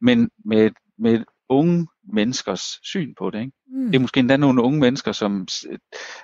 [0.00, 3.40] men med, med unge menneskers syn på det.
[3.40, 3.52] Ikke?
[3.66, 3.86] Mm.
[3.86, 5.48] Det er måske endda nogle unge mennesker, som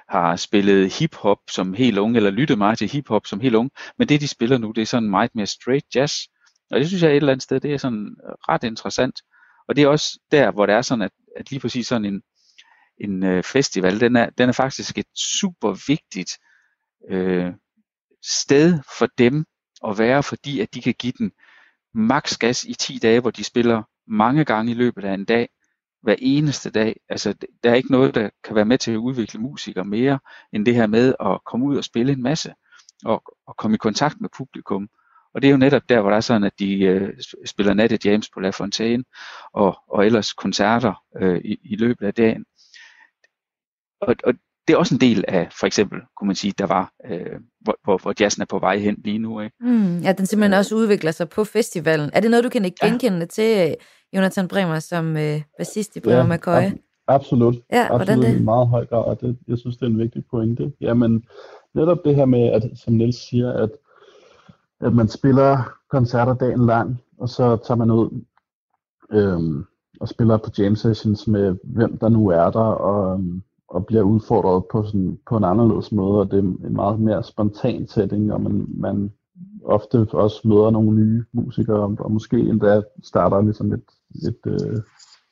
[0.08, 4.08] har spillet hiphop som helt unge, eller lyttet meget til hiphop som helt unge, men
[4.08, 6.14] det de spiller nu, det er sådan meget mere straight jazz.
[6.70, 8.16] Og det synes jeg et eller andet sted, det er sådan
[8.48, 9.20] ret interessant.
[9.68, 12.22] Og det er også der, hvor det er sådan, at, at lige præcis sådan en,
[13.00, 16.30] en øh, festival, den er, den er faktisk et super vigtigt
[17.10, 17.52] øh,
[18.22, 19.44] sted for dem
[19.88, 21.32] at være, fordi at de kan give den
[21.94, 25.48] maks gas i 10 dage, hvor de spiller mange gange i løbet af en dag,
[26.02, 27.00] hver eneste dag.
[27.08, 27.34] Altså,
[27.64, 30.18] der er ikke noget, der kan være med til at udvikle musikere mere,
[30.52, 32.54] end det her med at komme ud og spille en masse,
[33.04, 34.88] og, og komme i kontakt med publikum.
[35.34, 37.12] Og det er jo netop der, hvor der er sådan, at de øh,
[37.46, 39.04] spiller Natte James på La Fontaine,
[39.52, 42.44] og, og ellers koncerter øh, i, i løbet af dagen.
[44.00, 44.34] Og, og
[44.70, 47.76] det er også en del af, for eksempel, kunne man sige, der var, øh, hvor,
[47.84, 49.40] hvor, hvor jazzen er på vej hen lige nu.
[49.40, 49.56] Ikke?
[49.60, 52.10] Mm, ja, den simpelthen også udvikler sig på festivalen.
[52.12, 53.24] Er det noget, du kan ikke genkende ja.
[53.26, 53.76] til,
[54.12, 56.52] Jonathan Bremer, som øh, bassist i Bremer ja, McCoy?
[56.52, 57.54] Ab- absolut.
[57.72, 58.40] Ja, absolut hvordan det?
[58.40, 60.72] i meget høj grad, og det, jeg synes, det er en vigtig pointe.
[60.80, 61.24] Jamen,
[61.74, 63.70] netop det her med, at, som Niels siger, at,
[64.80, 68.24] at man spiller koncerter dagen lang, og så tager man ud
[69.12, 69.64] øhm,
[70.00, 73.20] og spiller på jam sessions med hvem der nu er der, og,
[73.70, 77.22] og bliver udfordret på, sådan, på en anderledes måde, og det er en meget mere
[77.24, 79.12] spontan setting, og man, man
[79.64, 83.84] ofte også møder nogle nye musikere, og måske endda starter ligesom et,
[84.28, 84.76] et øh,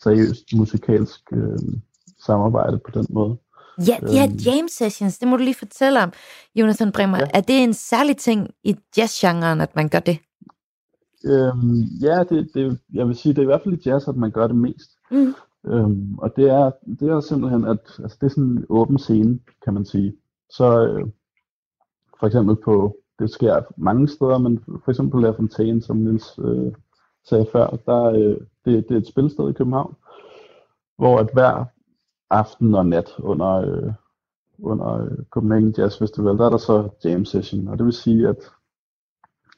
[0.03, 1.59] seriøst musikalsk øh,
[2.26, 3.36] samarbejde på den måde.
[3.78, 4.36] Ja, de her øhm.
[4.36, 6.12] jam sessions, det må du lige fortælle om,
[6.55, 7.18] Jonathan Bremer.
[7.18, 7.26] Ja.
[7.34, 10.18] Er det en særlig ting i jazzgenren, at man gør det?
[11.24, 14.16] Øhm, ja, det, det, jeg vil sige, det er i hvert fald i jazz, at
[14.16, 14.91] man gør det mest.
[15.11, 15.34] Mm.
[15.66, 19.40] Øhm, og det er, det er simpelthen, at altså, det er sådan en åben scene,
[19.64, 20.16] kan man sige.
[20.50, 21.06] Så øh,
[22.20, 26.38] for eksempel på, det sker mange steder, men for eksempel på La Fontaine, som Nils
[26.38, 26.72] øh,
[27.24, 29.94] sagde før, der, øh, det, det er et spilsted i København,
[30.96, 31.64] hvor at hver
[32.30, 33.92] aften og nat under, øh,
[34.59, 38.28] under øh, Copenhagen Jazz Festival, der er der så jam session, og det vil sige,
[38.28, 38.38] at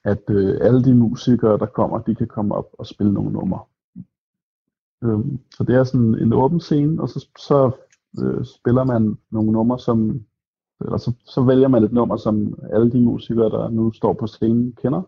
[0.04, 3.60] at øh, alle de musikere, der kommer, de kan komme op og spille nogle numre.
[5.04, 7.70] Øhm, så det er sådan en åben scene, og så, så
[8.22, 10.24] øh, spiller man nogle numre, som,
[10.80, 14.26] eller så, så vælger man et nummer, som alle de musikere, der nu står på
[14.26, 15.02] scenen, kender.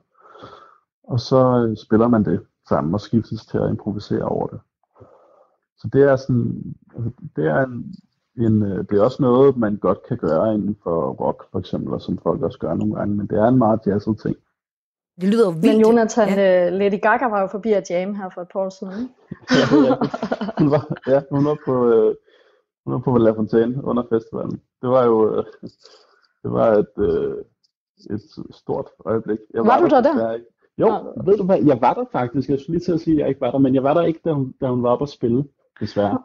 [1.04, 4.60] Og så øh, spiller man det sammen og skiftes til at improvisere over det.
[5.76, 7.94] Så det er sådan, altså, det er en,
[8.36, 11.94] en, øh, det er også noget, man godt kan gøre inden for rock, for eksempel,
[11.94, 14.36] og som folk også gør nogle gange, men det er en meget jazzet ting.
[15.22, 15.66] Det lyder jo vildt.
[15.66, 16.66] Men Jonathan, ja.
[16.66, 19.10] uh, Lady Gaga var jo forbi at jam her for et par år siden.
[19.60, 19.94] ja, ja.
[20.60, 22.14] Hun var, ja, hun var på, uh,
[22.84, 24.60] hun var på La Fontaine under festivalen.
[24.82, 25.44] Det var jo uh,
[26.42, 27.36] det var et, uh,
[28.14, 29.38] et stort øjeblik.
[29.54, 30.32] Jeg var, var du der der?
[30.32, 30.46] Ikke.
[30.78, 30.98] Jo, ja.
[31.30, 32.48] ved du hvad, jeg var der faktisk.
[32.48, 34.02] Jeg skulle lige til at sige, at jeg ikke var der, men jeg var der
[34.02, 35.44] ikke, da hun, da hun var oppe at spille,
[35.80, 36.22] desværre.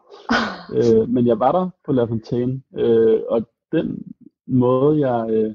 [0.78, 4.04] uh, men jeg var der på La Fontaine, uh, og den
[4.48, 5.54] måde, jeg, uh,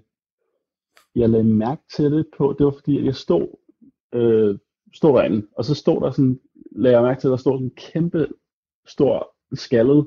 [1.14, 3.48] jeg lagde mærke til det på, det var fordi, jeg stod,
[4.12, 4.58] øh,
[4.94, 6.40] stod derinde, og så stod der sådan,
[6.76, 8.28] lagde jeg mærke til, at der stod sådan en kæmpe,
[8.86, 10.06] stor, skaldet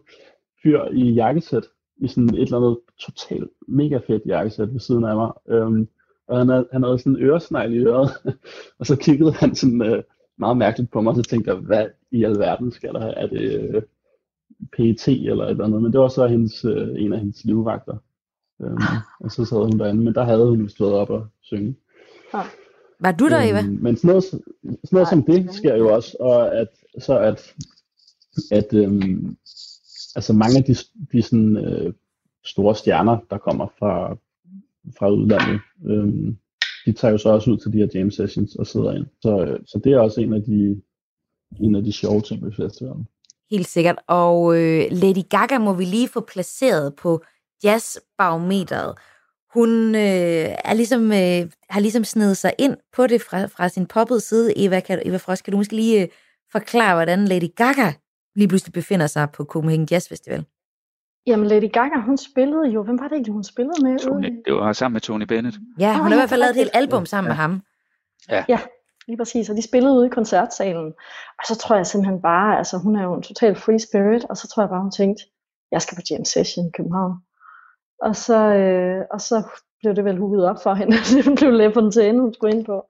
[0.64, 1.64] fyr i jakkesæt,
[1.98, 5.32] i sådan et eller andet totalt mega fedt jakkesæt ved siden af mig.
[5.50, 5.88] Øhm,
[6.28, 8.10] og han havde, han havde sådan en øresnegl i øret,
[8.80, 10.04] og så kiggede han sådan øh,
[10.38, 13.14] meget mærkeligt på mig, og så tænkte jeg, hvad i alverden skal der have?
[13.14, 13.82] Er det øh,
[14.72, 15.82] PET eller et eller andet?
[15.82, 17.98] Men det var så hendes, øh, en af hendes livvagter.
[18.62, 18.78] Øhm,
[19.20, 21.76] og så sad hun derinde, men der havde hun vist været op og synge.
[22.34, 22.42] Ja.
[23.00, 23.60] Var du der, Eva?
[23.60, 26.68] Øhm, men sådan noget, sådan noget som det sker jo også, og at,
[27.00, 27.54] så at,
[28.52, 29.38] at øhm,
[30.16, 30.76] altså mange af de,
[31.12, 31.94] de sådan, øh,
[32.46, 34.18] store stjerner, der kommer fra,
[35.00, 36.38] fra udlandet, øhm,
[36.86, 39.06] de tager jo så også ud til de her jam sessions og sidder ind.
[39.22, 40.82] Så, øh, så det er også en af de,
[41.60, 43.08] en af de sjove ting ved festivalen.
[43.52, 43.96] Helt sikkert.
[44.08, 47.24] Og øh, Lady Gaga må vi lige få placeret på
[47.64, 48.98] jazzbarometeret.
[49.54, 53.86] Hun øh, er ligesom, øh, har ligesom snedet sig ind på det fra, fra sin
[53.86, 54.54] poppede side.
[54.66, 56.08] Eva, kan, Eva Frost, kan du måske lige øh,
[56.52, 57.94] forklare, hvordan Lady Gaga
[58.36, 60.46] lige pludselig befinder sig på Copenhagen Jazz Festival?
[61.28, 62.84] Jamen, Lady Gaga, hun spillede jo...
[62.84, 64.00] Hvem var det egentlig, hun spillede med?
[64.00, 65.58] Tony, det var sammen med Tony Bennett.
[65.80, 67.34] Ja, hun oh, har i hvert fald lavet et helt album sammen ja.
[67.34, 67.62] med ham.
[68.30, 68.46] Ja.
[68.50, 68.60] ja,
[69.08, 69.50] lige præcis.
[69.50, 70.94] Og de spillede ude i koncertsalen.
[71.40, 74.38] Og så tror jeg simpelthen bare, altså hun er jo en total free spirit, og
[74.38, 75.24] så tror jeg bare, hun tænkte,
[75.72, 77.14] jeg skal på jam session i København.
[78.02, 79.44] Og så, øh, og så
[79.80, 82.66] blev det vel hugget op for hende, at det blev Le Fontaine, hun skulle ind
[82.66, 82.86] på.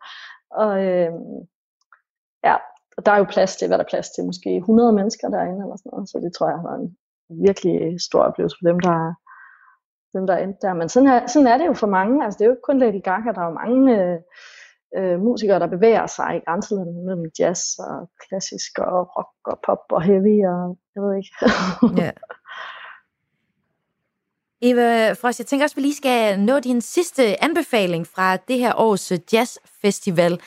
[0.51, 1.11] Og øh,
[2.43, 2.55] ja,
[2.97, 5.63] og der er jo plads til, hvad der er plads til, måske 100 mennesker derinde
[5.63, 6.97] eller sådan noget, så det tror jeg har været en
[7.47, 9.13] virkelig stor oplevelse for dem, der,
[10.15, 10.73] dem, der er endt der.
[10.73, 12.79] Men sådan er, sådan er det jo for mange, altså det er jo ikke kun
[12.79, 14.19] Lady Gaga, der er jo mange øh,
[14.97, 19.83] øh, musikere, der bevæger sig i grænselandet mellem jazz og klassisk og rock og pop
[19.91, 21.31] og heavy og jeg ved ikke.
[22.01, 22.11] ja.
[24.61, 28.59] Eva Frost, jeg tænker også, at vi lige skal nå din sidste anbefaling fra det
[28.59, 30.41] her års øh, jazzfestival.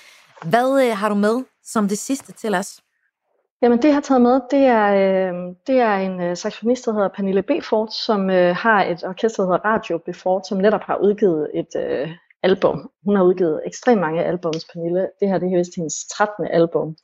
[0.50, 2.80] Hvad øh, har du med som det sidste til os?
[3.62, 6.92] Jamen det, jeg har taget med, det er, øh, det er en øh, saxofonist, der
[6.92, 10.96] hedder Pernille Befort, som øh, har et orkester, der hedder Radio Befort, som netop har
[10.96, 12.09] udgivet et øh,
[12.42, 12.90] album.
[13.04, 15.09] Hun har udgivet ekstremt mange albums, Pernille.
[15.20, 16.46] Det her det er vist hendes 13.
[16.50, 16.96] album.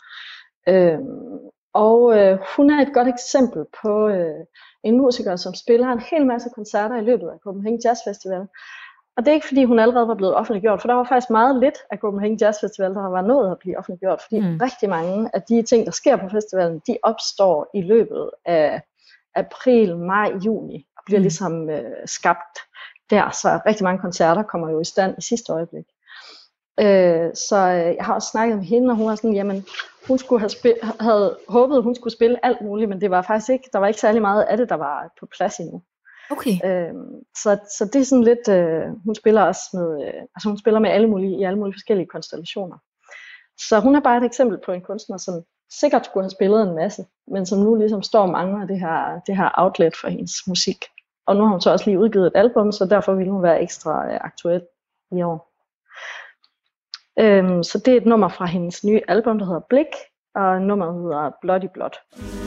[0.68, 0.98] Øh,
[1.74, 4.44] og øh, hun er et godt eksempel på øh,
[4.84, 8.46] en musiker, som spiller en hel masse koncerter i løbet af Copenhagen Jazz Festival.
[9.16, 11.60] Og det er ikke fordi, hun allerede var blevet offentliggjort, for der var faktisk meget
[11.60, 14.58] lidt af Copenhagen Jazz Festival, der var nået at blive offentliggjort, fordi mm.
[14.62, 18.82] rigtig mange af de ting, der sker på festivalen, de opstår i løbet af
[19.34, 20.86] april, maj, juni.
[21.06, 21.22] bliver mm.
[21.22, 22.58] ligesom øh, skabt
[23.10, 23.30] der.
[23.30, 25.84] Så rigtig mange koncerter kommer jo i stand i sidste øjeblik.
[26.80, 29.66] Øh, så øh, jeg har også snakket med hende, og hun var sådan, jamen,
[30.08, 33.50] hun skulle have spil- havde håbet, hun skulle spille alt muligt, men det var faktisk
[33.50, 35.82] ikke, der var ikke særlig meget af det, der var på plads endnu.
[36.30, 36.54] Okay.
[36.64, 36.94] Øh,
[37.36, 40.80] så, så det er sådan lidt, øh, hun spiller også med, øh, altså hun spiller
[40.80, 42.78] med alle mulige, i alle mulige forskellige konstellationer.
[43.68, 45.42] Så hun er bare et eksempel på en kunstner, som
[45.80, 49.20] sikkert skulle have spillet en masse, men som nu ligesom står og mangler det her,
[49.26, 50.84] det her outlet for hendes musik.
[51.26, 53.62] Og nu har hun så også lige udgivet et album, så derfor vil hun være
[53.62, 54.62] ekstra øh, aktuel
[55.12, 55.53] i år.
[57.18, 59.92] Øhm, så det er et nummer fra hendes nye album, der hedder Blik,
[60.34, 62.43] og nummeret hedder Bloody Blood.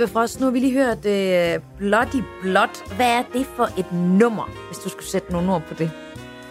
[0.00, 2.96] Eva Frost, nu har vi lige hørt uh, Bloody Blood.
[2.96, 5.90] Hvad er det for et nummer, hvis du skulle sætte nogle ord på det?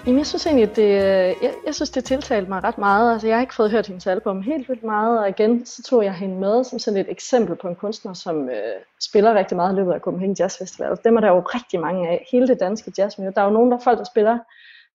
[0.05, 3.13] Jamen, jeg synes egentlig, at det, øh, jeg, jeg synes, det tiltalte mig ret meget.
[3.13, 6.03] Altså, jeg har ikke fået hørt hendes album helt vildt meget, og igen, så tog
[6.03, 9.73] jeg hende med som sådan et eksempel på en kunstner, som øh, spiller rigtig meget
[9.73, 10.89] i løbet af Copenhagen Jazz Festival.
[10.89, 12.27] Altså, dem er der jo rigtig mange af.
[12.31, 13.31] Hele det danske jazzmiljø.
[13.35, 14.37] Der er jo nogen, der folk, der spiller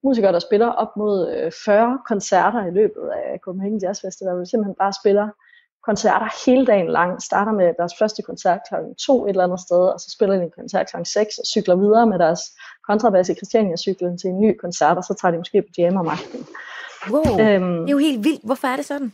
[0.04, 4.44] musikere, der spiller op mod øh, 40 koncerter i løbet af Copenhagen Jazz Festival, hvor
[4.44, 5.28] simpelthen bare spiller
[5.86, 7.22] koncerter hele dagen lang.
[7.22, 8.74] Starter med deres første koncert kl.
[9.06, 10.96] 2 et eller andet sted, og så spiller de en koncert kl.
[11.04, 12.40] 6 og cykler videre med deres
[12.88, 16.08] kontrabas i Christiania-cyklen til en ny koncert, og så tager de måske på jam om
[16.08, 16.46] aftenen.
[17.10, 18.44] Wow, øhm, det er jo helt vildt.
[18.44, 19.12] Hvorfor er det sådan?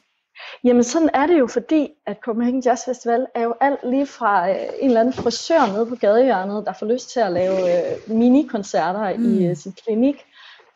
[0.65, 4.51] Jamen sådan er det jo, fordi at Copenhagen Jazz Festival er jo alt lige fra
[4.51, 8.17] øh, en eller anden frisør nede på gadehjørnet, der får lyst til at lave øh,
[8.17, 9.39] mini-koncerter mm.
[9.39, 10.17] i øh, sin klinik,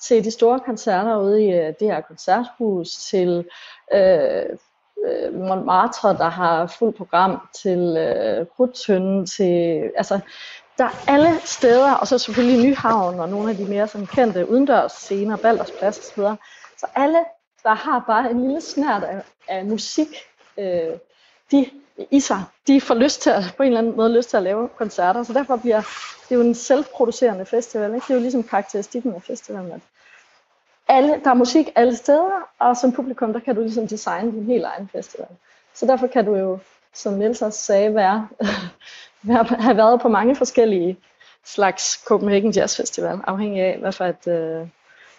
[0.03, 3.45] til de store koncerter ude i øh, det her koncerthus, til
[3.93, 4.57] øh,
[5.05, 10.21] øh, Montmartre, der har fuld program, til øh, Krudtønden, til, altså,
[10.79, 14.51] der er alle steder, og så selvfølgelig Nyhavn og nogle af de mere sådan kendte
[14.51, 16.23] udendørs scener, Baldersplads osv.
[16.79, 17.19] Så alle,
[17.63, 20.09] der har bare en lille snært af, af musik,
[20.59, 20.91] øh,
[21.51, 21.71] de
[22.11, 24.43] i sig, de får lyst til at, på en eller anden måde lyst til at
[24.43, 25.83] lave koncerter, så derfor bliver
[26.29, 27.95] det jo en selvproducerende festival.
[27.95, 28.05] Ikke?
[28.05, 29.81] Det er jo ligesom karakteristikken af festivalen, at
[30.89, 34.45] alle, der er musik alle steder, og som publikum, der kan du ligesom designe din
[34.45, 35.29] helt egen festival.
[35.75, 36.59] Så derfor kan du jo,
[36.95, 38.29] som Niels også sagde, være,
[39.23, 40.99] være, have været på mange forskellige
[41.45, 44.69] slags Copenhagen Jazz Festival, afhængig af, hvad for et øh,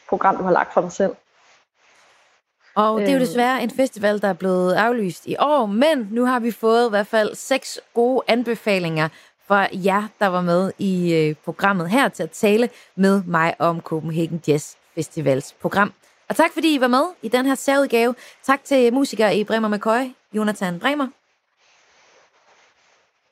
[0.09, 1.15] program, du har lagt for dig selv.
[2.75, 3.25] Og det er jo øhm.
[3.25, 6.89] desværre en festival, der er blevet aflyst i år, men nu har vi fået i
[6.89, 9.09] hvert fald seks gode anbefalinger
[9.47, 13.81] fra jer, der var med i øh, programmet her til at tale med mig om
[13.81, 15.93] Copenhagen Jazz Festivals program.
[16.29, 18.15] Og tak fordi I var med i den her særudgave.
[18.43, 21.07] Tak til musiker i Bremer McCoy, Jonathan Bremer.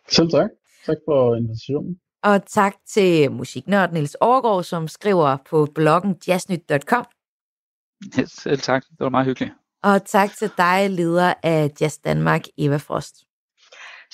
[0.10, 0.50] Selv tak.
[0.86, 2.00] Tak for invitationen.
[2.24, 7.06] Og tak til musiknørd Niels Overgaard, som skriver på bloggen jazznyt.com.
[8.18, 8.84] Ja, selv tak.
[8.84, 9.54] Det var meget hyggeligt.
[9.84, 13.16] Og tak til dig, leder af Jazz Danmark, Eva Frost.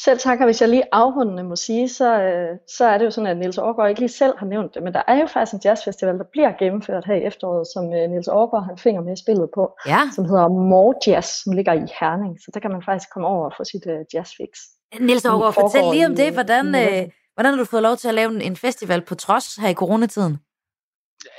[0.05, 3.11] Selv tak, og hvis jeg lige afrundende må sige, så, øh, så er det jo
[3.11, 5.53] sådan, at Niels Aargaard ikke lige selv har nævnt det, men der er jo faktisk
[5.53, 9.13] en jazzfestival, der bliver gennemført her i efteråret, som øh, Niels Aargaard han finger med
[9.13, 10.01] i spillet på, ja.
[10.15, 12.33] som hedder More Jazz, som ligger i Herning.
[12.43, 14.51] Så der kan man faktisk komme over og få sit uh, jazzfix.
[14.99, 16.33] Niels Aargaard, fortæl lige om det.
[16.33, 17.01] Hvordan, øh,
[17.35, 20.37] hvordan har du fået lov til at lave en festival på trods her i coronatiden?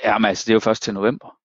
[0.05, 1.40] Jamen altså, det er jo først til november.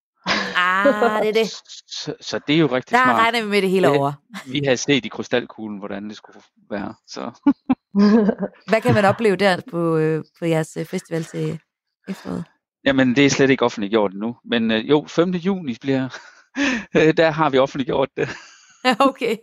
[0.85, 1.47] Ah, det er det.
[1.87, 3.16] Så, så det er jo rigtig Der smart.
[3.16, 4.12] Der regner vi med det hele over.
[4.47, 6.95] Vi har set i krystalkuglen, hvordan det skulle være.
[7.07, 7.51] Så.
[8.68, 11.59] Hvad kan man opleve der på, øh, på jeres øh, festival til
[12.09, 12.45] efteråret?
[12.85, 14.37] Jamen, det er slet ikke offentliggjort nu.
[14.45, 15.31] Men øh, jo, 5.
[15.31, 16.09] juni bliver,
[17.16, 18.29] der har vi offentliggjort det.
[19.09, 19.37] okay.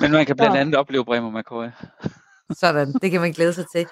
[0.00, 1.66] Men man kan blandt andet opleve Bremer McCoy.
[2.52, 3.86] Sådan, det kan man glæde sig til.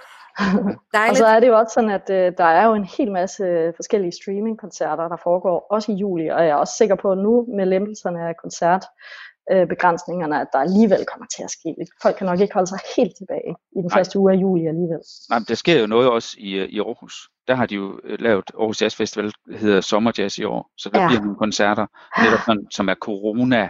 [0.95, 1.11] Dejligt.
[1.11, 3.73] Og så er det jo også sådan, at øh, der er jo en hel masse
[3.77, 7.47] forskellige streamingkoncerter, der foregår også i juli, og jeg er også sikker på at nu
[7.57, 11.91] med lempelserne af koncertbegrænsningerne, at der alligevel kommer til at ske lidt.
[12.03, 13.99] Folk kan nok ikke holde sig helt tilbage i den Nej.
[13.99, 15.01] første uge af juli alligevel.
[15.31, 17.15] Nej, men der sker jo noget også i, øh, i Aarhus.
[17.49, 20.71] Der har de jo øh, lavet Aarhus Jazz Festival, der hedder Sommer Jazz i år,
[20.79, 21.09] så der ja.
[21.09, 21.87] bliver nogle koncerter,
[22.25, 23.69] netop sådan, som er corona,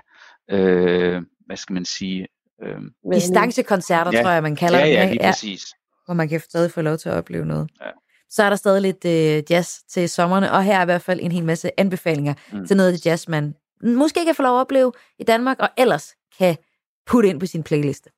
[0.50, 2.26] øh, hvad skal man sige,
[2.64, 2.80] Øh,
[3.12, 4.92] Distancekoncerter, ja, tror jeg, man kalder ja, det.
[4.92, 5.62] Ja, lige præcis
[6.04, 7.70] hvor man kan stadig få lov til at opleve noget.
[7.80, 7.90] Ja.
[8.30, 11.20] Så er der stadig lidt øh, jazz til sommerne, og her er i hvert fald
[11.22, 12.66] en hel masse anbefalinger mm.
[12.66, 15.68] til noget af det jazz, man måske kan få lov at opleve i Danmark, og
[15.76, 16.56] ellers kan
[17.06, 18.10] putte ind på sin playliste,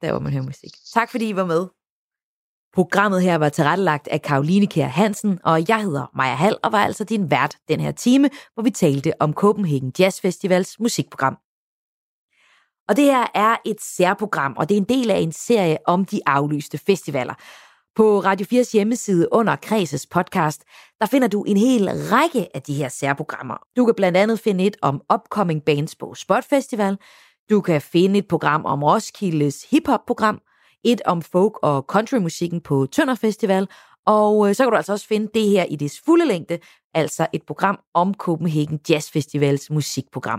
[0.00, 0.70] der hvor man hører musik.
[0.94, 1.66] Tak fordi I var med.
[2.74, 6.84] Programmet her var tilrettelagt af Karoline Kjær Hansen, og jeg hedder Maja Hall og var
[6.84, 11.38] altså din vært den her time, hvor vi talte om Copenhagen Jazz Festivals musikprogram.
[12.90, 16.04] Og det her er et særprogram, og det er en del af en serie om
[16.04, 17.34] de aflyste festivaler.
[17.96, 20.64] På Radio 4's hjemmeside under Kreses podcast,
[21.00, 23.54] der finder du en hel række af de her særprogrammer.
[23.76, 26.98] Du kan blandt andet finde et om upcoming bands på Spot Festival.
[27.50, 30.40] Du kan finde et program om Roskildes hiphop-program.
[30.84, 33.68] Et om folk- og countrymusikken på Tønder Festival.
[34.06, 36.58] Og øh, så kan du altså også finde det her i dets fulde længde,
[36.94, 40.38] altså et program om Copenhagen Jazz Festivals musikprogram.